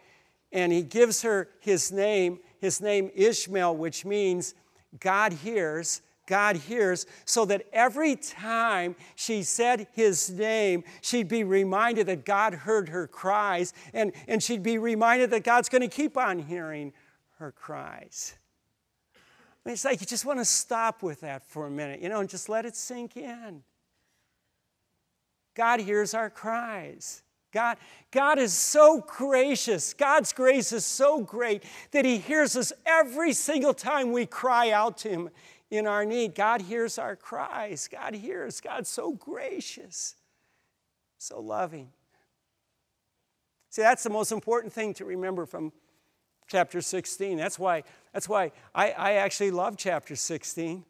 [0.52, 4.54] and he gives her his name, his name Ishmael, which means
[4.98, 6.00] God hears.
[6.26, 12.52] God hears, so that every time she said his name, she'd be reminded that God
[12.52, 16.92] heard her cries, and, and she'd be reminded that God's going to keep on hearing
[17.38, 18.34] her cries.
[19.14, 22.08] I mean, it's like you just want to stop with that for a minute, you
[22.08, 23.62] know, and just let it sink in.
[25.54, 27.22] God hears our cries.
[27.52, 27.78] God,
[28.10, 29.94] God is so gracious.
[29.94, 34.98] God's grace is so great that He hears us every single time we cry out
[34.98, 35.30] to Him
[35.76, 36.34] in our need.
[36.34, 37.88] God hears our cries.
[37.88, 38.60] God hears.
[38.60, 40.14] God's so gracious,
[41.18, 41.90] so loving.
[43.70, 45.72] See, that's the most important thing to remember from
[46.48, 47.36] chapter 16.
[47.36, 50.84] That's why, that's why I, I actually love chapter 16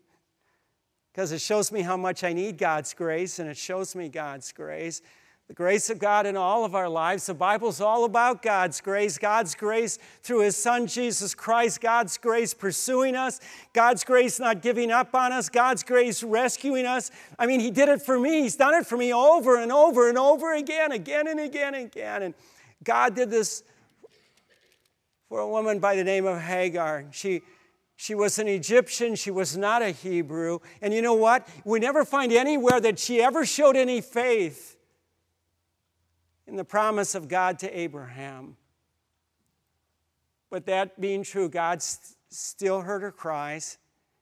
[1.12, 4.52] because it shows me how much I need God's grace and it shows me God's
[4.52, 5.00] grace.
[5.48, 7.26] The grace of God in all of our lives.
[7.26, 9.16] The Bible's all about God's grace.
[9.16, 11.80] God's grace through His Son Jesus Christ.
[11.80, 13.38] God's grace pursuing us.
[13.72, 15.48] God's grace not giving up on us.
[15.48, 17.12] God's grace rescuing us.
[17.38, 18.42] I mean, He did it for me.
[18.42, 21.86] He's done it for me over and over and over again, again and again and
[21.86, 22.22] again.
[22.24, 22.34] And
[22.82, 23.62] God did this
[25.28, 27.04] for a woman by the name of Hagar.
[27.12, 27.42] She
[27.98, 30.58] she was an Egyptian, she was not a Hebrew.
[30.82, 31.48] And you know what?
[31.64, 34.75] We never find anywhere that she ever showed any faith
[36.46, 38.56] in the promise of God to Abraham.
[40.50, 43.78] But that being true, God st- still heard her cries.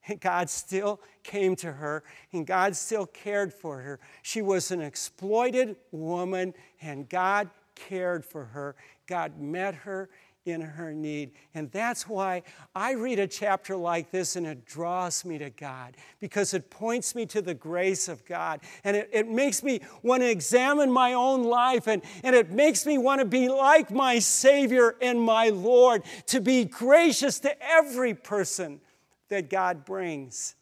[0.07, 4.01] And God still came to her, and God still cared for her.
[4.20, 6.53] She was an exploited woman,
[6.83, 8.77] and God cared for her.
[9.07, 10.11] God met her,
[10.45, 11.32] in her need.
[11.55, 12.42] And that's why
[12.74, 17.14] I read a chapter like this and it draws me to God because it points
[17.14, 18.61] me to the grace of God.
[18.84, 22.84] And it, it makes me want to examine my own life and, and it makes
[22.84, 28.14] me want to be like my Savior and my Lord, to be gracious to every
[28.14, 28.80] person
[29.28, 30.57] that God brings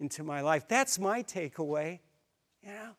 [0.00, 0.66] into my life.
[0.66, 2.00] That's my takeaway,
[2.62, 2.90] you know?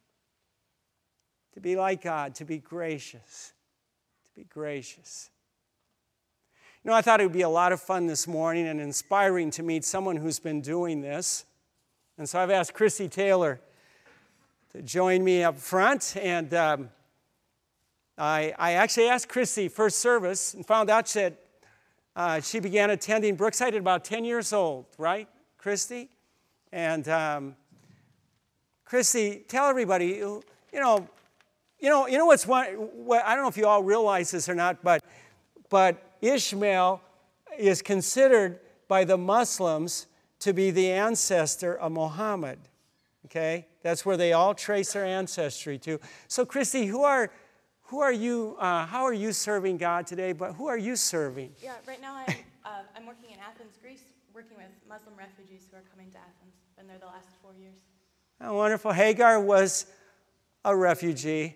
[1.54, 3.54] To be like God, to be gracious,
[4.24, 5.32] to be gracious.
[6.88, 9.52] You know, I thought it would be a lot of fun this morning and inspiring
[9.52, 11.44] to meet someone who's been doing this.
[12.18, 13.60] And so I've asked Chrissy Taylor
[14.72, 16.16] to join me up front.
[16.16, 16.90] And um,
[18.18, 21.34] I, I, actually asked Chrissy first service and found out that
[22.16, 25.28] uh, she began attending Brookside at about 10 years old, right,
[25.58, 26.08] Christy?
[26.72, 27.58] And um,
[28.86, 31.06] Christy, tell everybody, you know,
[31.80, 34.48] you know, you know what's one, what, I don't know if you all realize this
[34.48, 35.04] or not, but,
[35.70, 37.02] but Ishmael
[37.58, 40.08] is considered by the Muslims
[40.40, 42.60] to be the ancestor of Muhammad.
[43.26, 43.68] Okay?
[43.84, 46.00] That's where they all trace their ancestry to.
[46.28, 47.32] So, Christy, who are,
[47.84, 50.32] who are you, uh, how are you serving God today?
[50.32, 51.52] But who are you serving?
[51.62, 54.04] Yeah, right now I'm, uh, I'm working in Athens, Greece,
[54.34, 56.54] working with Muslim refugees who are coming to Athens.
[56.78, 57.76] Been there the last four years.
[58.40, 58.92] Oh, wonderful.
[58.92, 59.88] Hagar was
[60.64, 61.56] a refugee,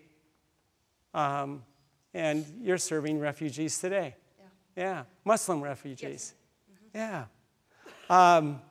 [1.14, 1.64] um,
[2.14, 4.16] and you're serving refugees today.
[4.76, 4.84] Yeah.
[4.84, 6.34] Yeah, Muslim refugees.
[6.94, 7.26] Yeah.
[8.10, 8.62] Um,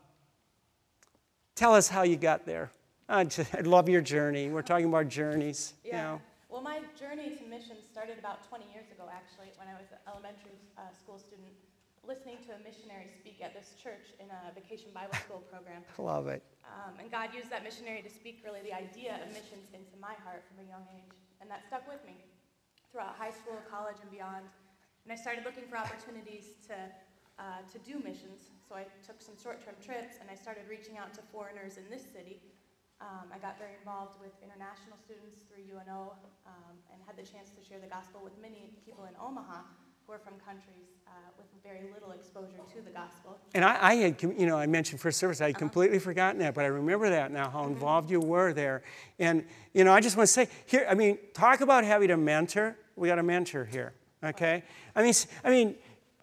[1.55, 2.71] tell us how you got there.
[3.09, 3.27] I,
[3.65, 4.51] love your journey.
[4.51, 5.75] We're talking about journeys.
[5.85, 6.03] You Yeah.
[6.03, 6.21] know.
[6.49, 9.99] Well, my journey to missions started about 20 years ago, actually, when I was an
[10.07, 11.49] elementary uh, school student,
[12.07, 15.83] listening to a missionary speak at this church in a vacation Bible school program.
[15.99, 16.43] Love it.
[16.67, 20.15] Um, and God used that missionary to speak really the idea of missions into my
[20.23, 21.15] heart from a young age.
[21.41, 22.15] And that stuck with me
[22.91, 24.45] throughout high school, college, and beyond.
[25.07, 26.77] And I started looking for opportunities to,
[27.39, 28.51] uh, to do missions.
[28.67, 31.87] So I took some short term trips and I started reaching out to foreigners in
[31.89, 32.43] this city.
[33.01, 37.49] Um, I got very involved with international students through UNO um, and had the chance
[37.57, 39.65] to share the gospel with many people in Omaha
[40.11, 43.39] who are from countries uh, with very little exposure to the gospel.
[43.55, 45.41] And I, I had, you know, I mentioned first service.
[45.41, 47.49] I had completely forgotten that, but I remember that now.
[47.49, 48.83] How involved you were there,
[49.21, 50.85] and you know, I just want to say here.
[50.89, 52.77] I mean, talk about having a mentor.
[52.97, 53.93] We got a mentor here.
[54.25, 54.65] Okay.
[54.97, 55.77] I mean, I mean,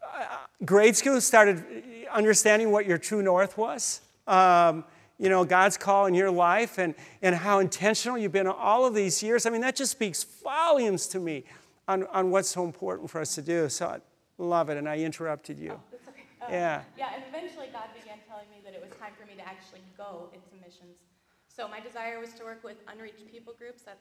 [0.03, 1.63] uh, grade school started
[2.11, 4.01] understanding what your true north was.
[4.27, 4.83] Um,
[5.17, 8.93] you know, God's call in your life and, and how intentional you've been all of
[8.93, 9.45] these years.
[9.45, 11.45] I mean, that just speaks volumes to me
[11.87, 13.69] on, on what's so important for us to do.
[13.69, 13.99] So I
[14.37, 15.79] love it, and I interrupted you.
[15.91, 16.23] That's okay.
[16.41, 16.81] Uh, Yeah.
[16.97, 19.81] Yeah, and eventually God began telling me that it was time for me to actually
[19.97, 20.99] go into missions.
[21.47, 23.81] So my desire was to work with unreached people groups.
[23.83, 23.97] That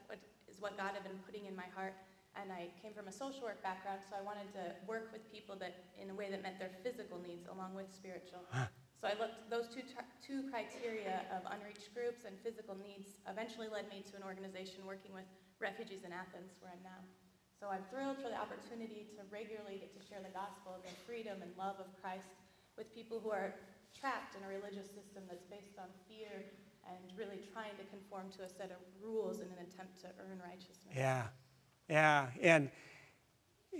[0.51, 1.95] is what God had been putting in my heart.
[2.37, 5.57] And I came from a social work background, so I wanted to work with people
[5.57, 8.45] that in a way that met their physical needs along with spiritual.
[9.01, 13.69] So I looked those two tr- two criteria of unreached groups and physical needs eventually
[13.73, 15.25] led me to an organization working with
[15.61, 17.01] refugees in Athens, where I'm now.
[17.61, 20.93] So I'm thrilled for the opportunity to regularly get to share the gospel, of the
[21.09, 22.29] freedom and love of Christ
[22.77, 23.57] with people who are
[23.97, 26.45] trapped in a religious system that's based on fear
[26.85, 30.39] and really trying to conform to a set of rules in an attempt to earn
[30.45, 30.93] righteousness.
[30.95, 31.25] Yeah,
[31.89, 32.71] yeah, and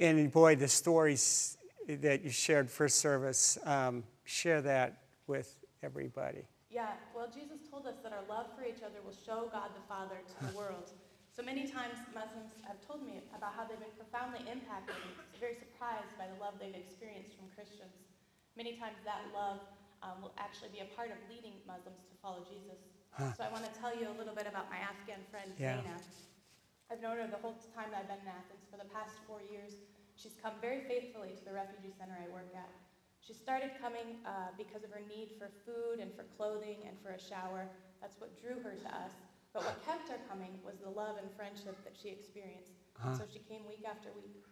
[0.01, 6.49] and boy, the stories that you shared first service, um, share that with everybody.
[6.71, 9.87] Yeah, well, Jesus told us that our love for each other will show God the
[9.89, 10.91] Father to the world.
[11.37, 15.53] So many times Muslims have told me about how they've been profoundly impacted and very
[15.53, 17.93] surprised by the love they've experienced from Christians.
[18.57, 19.61] Many times that love
[20.01, 22.81] um, will actually be a part of leading Muslims to follow Jesus.
[23.37, 25.85] So I want to tell you a little bit about my Afghan friend, Yeah.
[25.85, 26.01] Zainab.
[26.89, 28.65] I've known her the whole time that I've been in Athens.
[28.73, 29.77] For the past four years,
[30.17, 32.69] she's come very faithfully to the refugee center I work at.
[33.21, 37.13] She started coming uh, because of her need for food and for clothing and for
[37.13, 37.69] a shower.
[38.01, 39.13] That's what drew her to us.
[39.57, 42.77] But what kept her coming was the love and friendship that she experienced.
[43.17, 44.45] So she came week after week.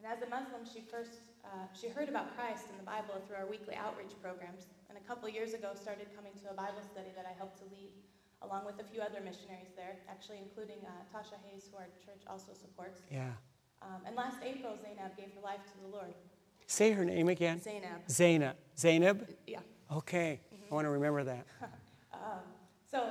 [0.00, 3.36] And as a Muslim, she first uh, she heard about Christ and the Bible through
[3.36, 4.64] our weekly outreach programs.
[4.88, 7.68] And a couple years ago, started coming to a Bible study that I helped to
[7.68, 7.92] lead,
[8.40, 12.24] along with a few other missionaries there, actually including uh, Tasha Hayes, who our church
[12.24, 13.04] also supports.
[13.12, 13.36] Yeah.
[13.84, 16.16] Um, and last April, Zainab gave her life to the Lord.
[16.64, 17.60] Say her name again.
[17.60, 18.08] Zainab.
[18.08, 18.56] Zainab.
[18.76, 19.28] Zainab.
[19.46, 19.60] Yeah.
[19.92, 21.44] Okay, I want to remember that.
[22.12, 22.44] Um,
[22.90, 23.08] so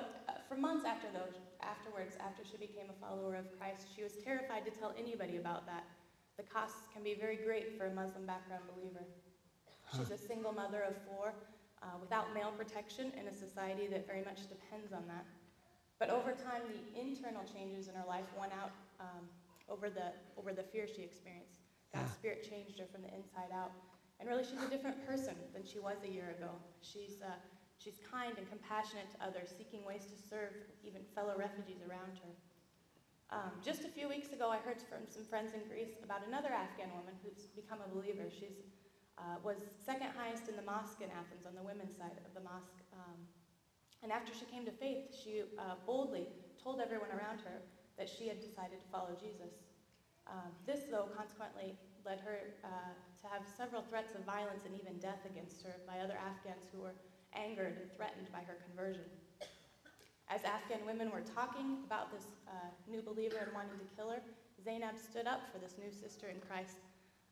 [0.60, 4.72] months after those, afterwards, after she became a follower of Christ, she was terrified to
[4.72, 5.88] tell anybody about that.
[6.38, 9.03] The costs can be very great for a Muslim background believer.
[9.95, 11.34] She's a single mother of four,
[11.82, 15.26] uh, without male protection in a society that very much depends on that.
[15.99, 19.28] But over time, the internal changes in her life won out um,
[19.68, 21.60] over the over the fear she experienced.
[21.93, 22.12] God's.
[22.14, 23.72] Spirit changed her from the inside out,
[24.20, 26.51] and really, she's a different person than she was a year ago.
[26.82, 27.36] She's uh,
[27.80, 30.52] she's kind and compassionate to others, seeking ways to serve
[30.84, 32.34] even fellow refugees around her.
[33.32, 36.52] Um, just a few weeks ago, I heard from some friends in Greece about another
[36.52, 38.28] Afghan woman who's become a believer.
[38.28, 38.52] She
[39.16, 42.44] uh, was second highest in the mosque in Athens on the women's side of the
[42.44, 42.84] mosque.
[42.92, 43.18] Um,
[44.04, 46.28] and after she came to faith, she uh, boldly
[46.58, 47.64] told everyone around her
[47.98, 49.54] that she had decided to follow Jesus.
[50.26, 51.76] Um, this, though, consequently
[52.06, 56.00] led her uh, to have several threats of violence and even death against her by
[56.00, 56.96] other Afghans who were
[57.36, 59.06] angered and threatened by her conversion.
[60.30, 64.22] As Afghan women were talking about this uh, new believer and wanting to kill her,
[64.64, 66.78] Zainab stood up for this new sister in Christ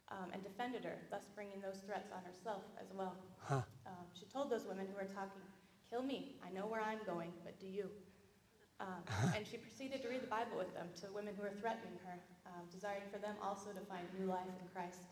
[0.09, 3.15] um, and defended her, thus bringing those threats on herself as well.
[3.37, 3.61] Huh.
[3.85, 5.43] Um, she told those women who were talking,
[5.89, 7.87] Kill me, I know where I'm going, but do you?
[8.79, 9.03] Um,
[9.35, 12.19] and she proceeded to read the Bible with them to women who were threatening her,
[12.45, 15.07] um, desiring for them also to find new life in Christ.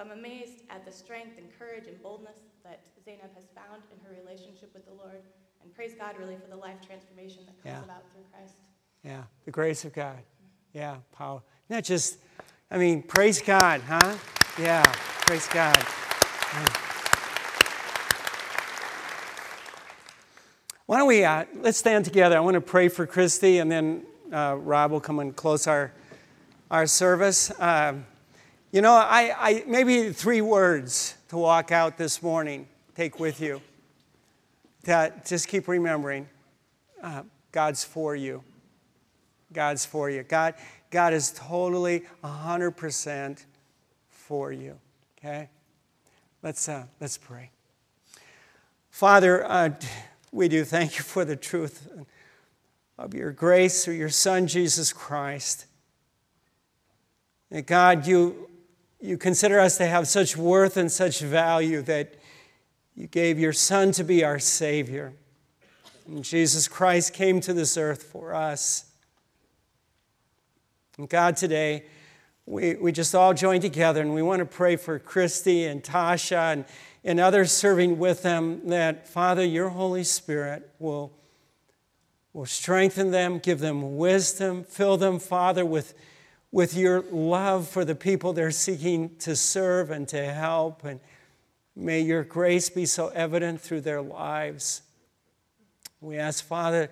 [0.00, 4.02] So I'm amazed at the strength and courage and boldness that Zainab has found in
[4.02, 5.20] her relationship with the Lord
[5.62, 7.84] and praise God really for the life transformation that comes Yeah.
[7.84, 8.54] about through Christ.
[9.04, 10.16] Yeah, the grace of God.
[10.72, 11.42] Yeah, power.
[11.68, 12.16] Not just,
[12.70, 14.16] I mean, praise God, huh?
[14.58, 14.82] Yeah,
[15.26, 15.76] praise God.
[20.86, 22.38] Why don't we, uh, let's stand together.
[22.38, 25.92] I want to pray for Christy, and then uh, Rob will come and close our,
[26.70, 27.52] our service.
[27.60, 28.06] Um,
[28.72, 33.60] you know, I, I, maybe three words to walk out this morning, take with you.
[34.84, 36.28] That just keep remembering
[37.02, 38.44] uh, God's for you.
[39.52, 40.22] God's for you.
[40.22, 40.54] God,
[40.90, 43.44] God is totally 100%
[44.08, 44.78] for you.
[45.18, 45.48] Okay?
[46.42, 47.50] Let's, uh, let's pray.
[48.90, 49.70] Father, uh,
[50.30, 51.88] we do thank you for the truth
[52.96, 55.66] of your grace through your Son, Jesus Christ.
[57.50, 58.49] That God, you,
[59.00, 62.14] you consider us to have such worth and such value that
[62.94, 65.14] you gave your Son to be our Savior.
[66.06, 68.84] And Jesus Christ came to this earth for us.
[70.98, 71.84] And God, today,
[72.44, 76.52] we, we just all join together and we want to pray for Christy and Tasha
[76.52, 76.64] and,
[77.04, 81.12] and others serving with them that, Father, your Holy Spirit will,
[82.34, 85.94] will strengthen them, give them wisdom, fill them, Father, with,
[86.52, 90.84] with your love for the people they're seeking to serve and to help.
[90.84, 91.00] And
[91.76, 94.82] may your grace be so evident through their lives.
[96.00, 96.90] We ask, Father,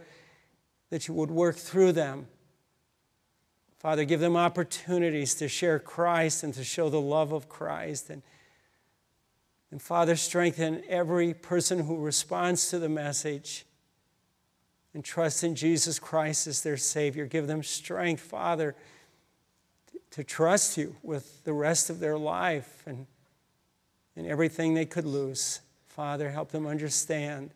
[0.90, 2.26] that you would work through them.
[3.78, 8.11] Father, give them opportunities to share Christ and to show the love of Christ.
[8.11, 8.22] And,
[9.70, 13.64] and Father, strengthen every person who responds to the message
[14.94, 17.26] and trust in Jesus Christ as their Savior.
[17.26, 18.74] Give them strength, Father,
[20.11, 23.06] to trust you with the rest of their life and,
[24.16, 25.61] and everything they could lose.
[25.86, 27.50] Father, help them understand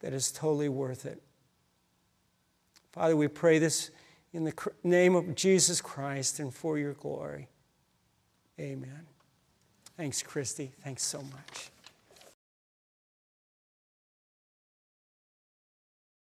[0.00, 1.22] that it's totally worth it.
[2.92, 3.90] Father, we pray this
[4.32, 7.48] in the name of Jesus Christ and for your glory.
[8.60, 9.06] Amen.
[9.96, 10.72] Thanks, Christy.
[10.82, 11.73] Thanks so much.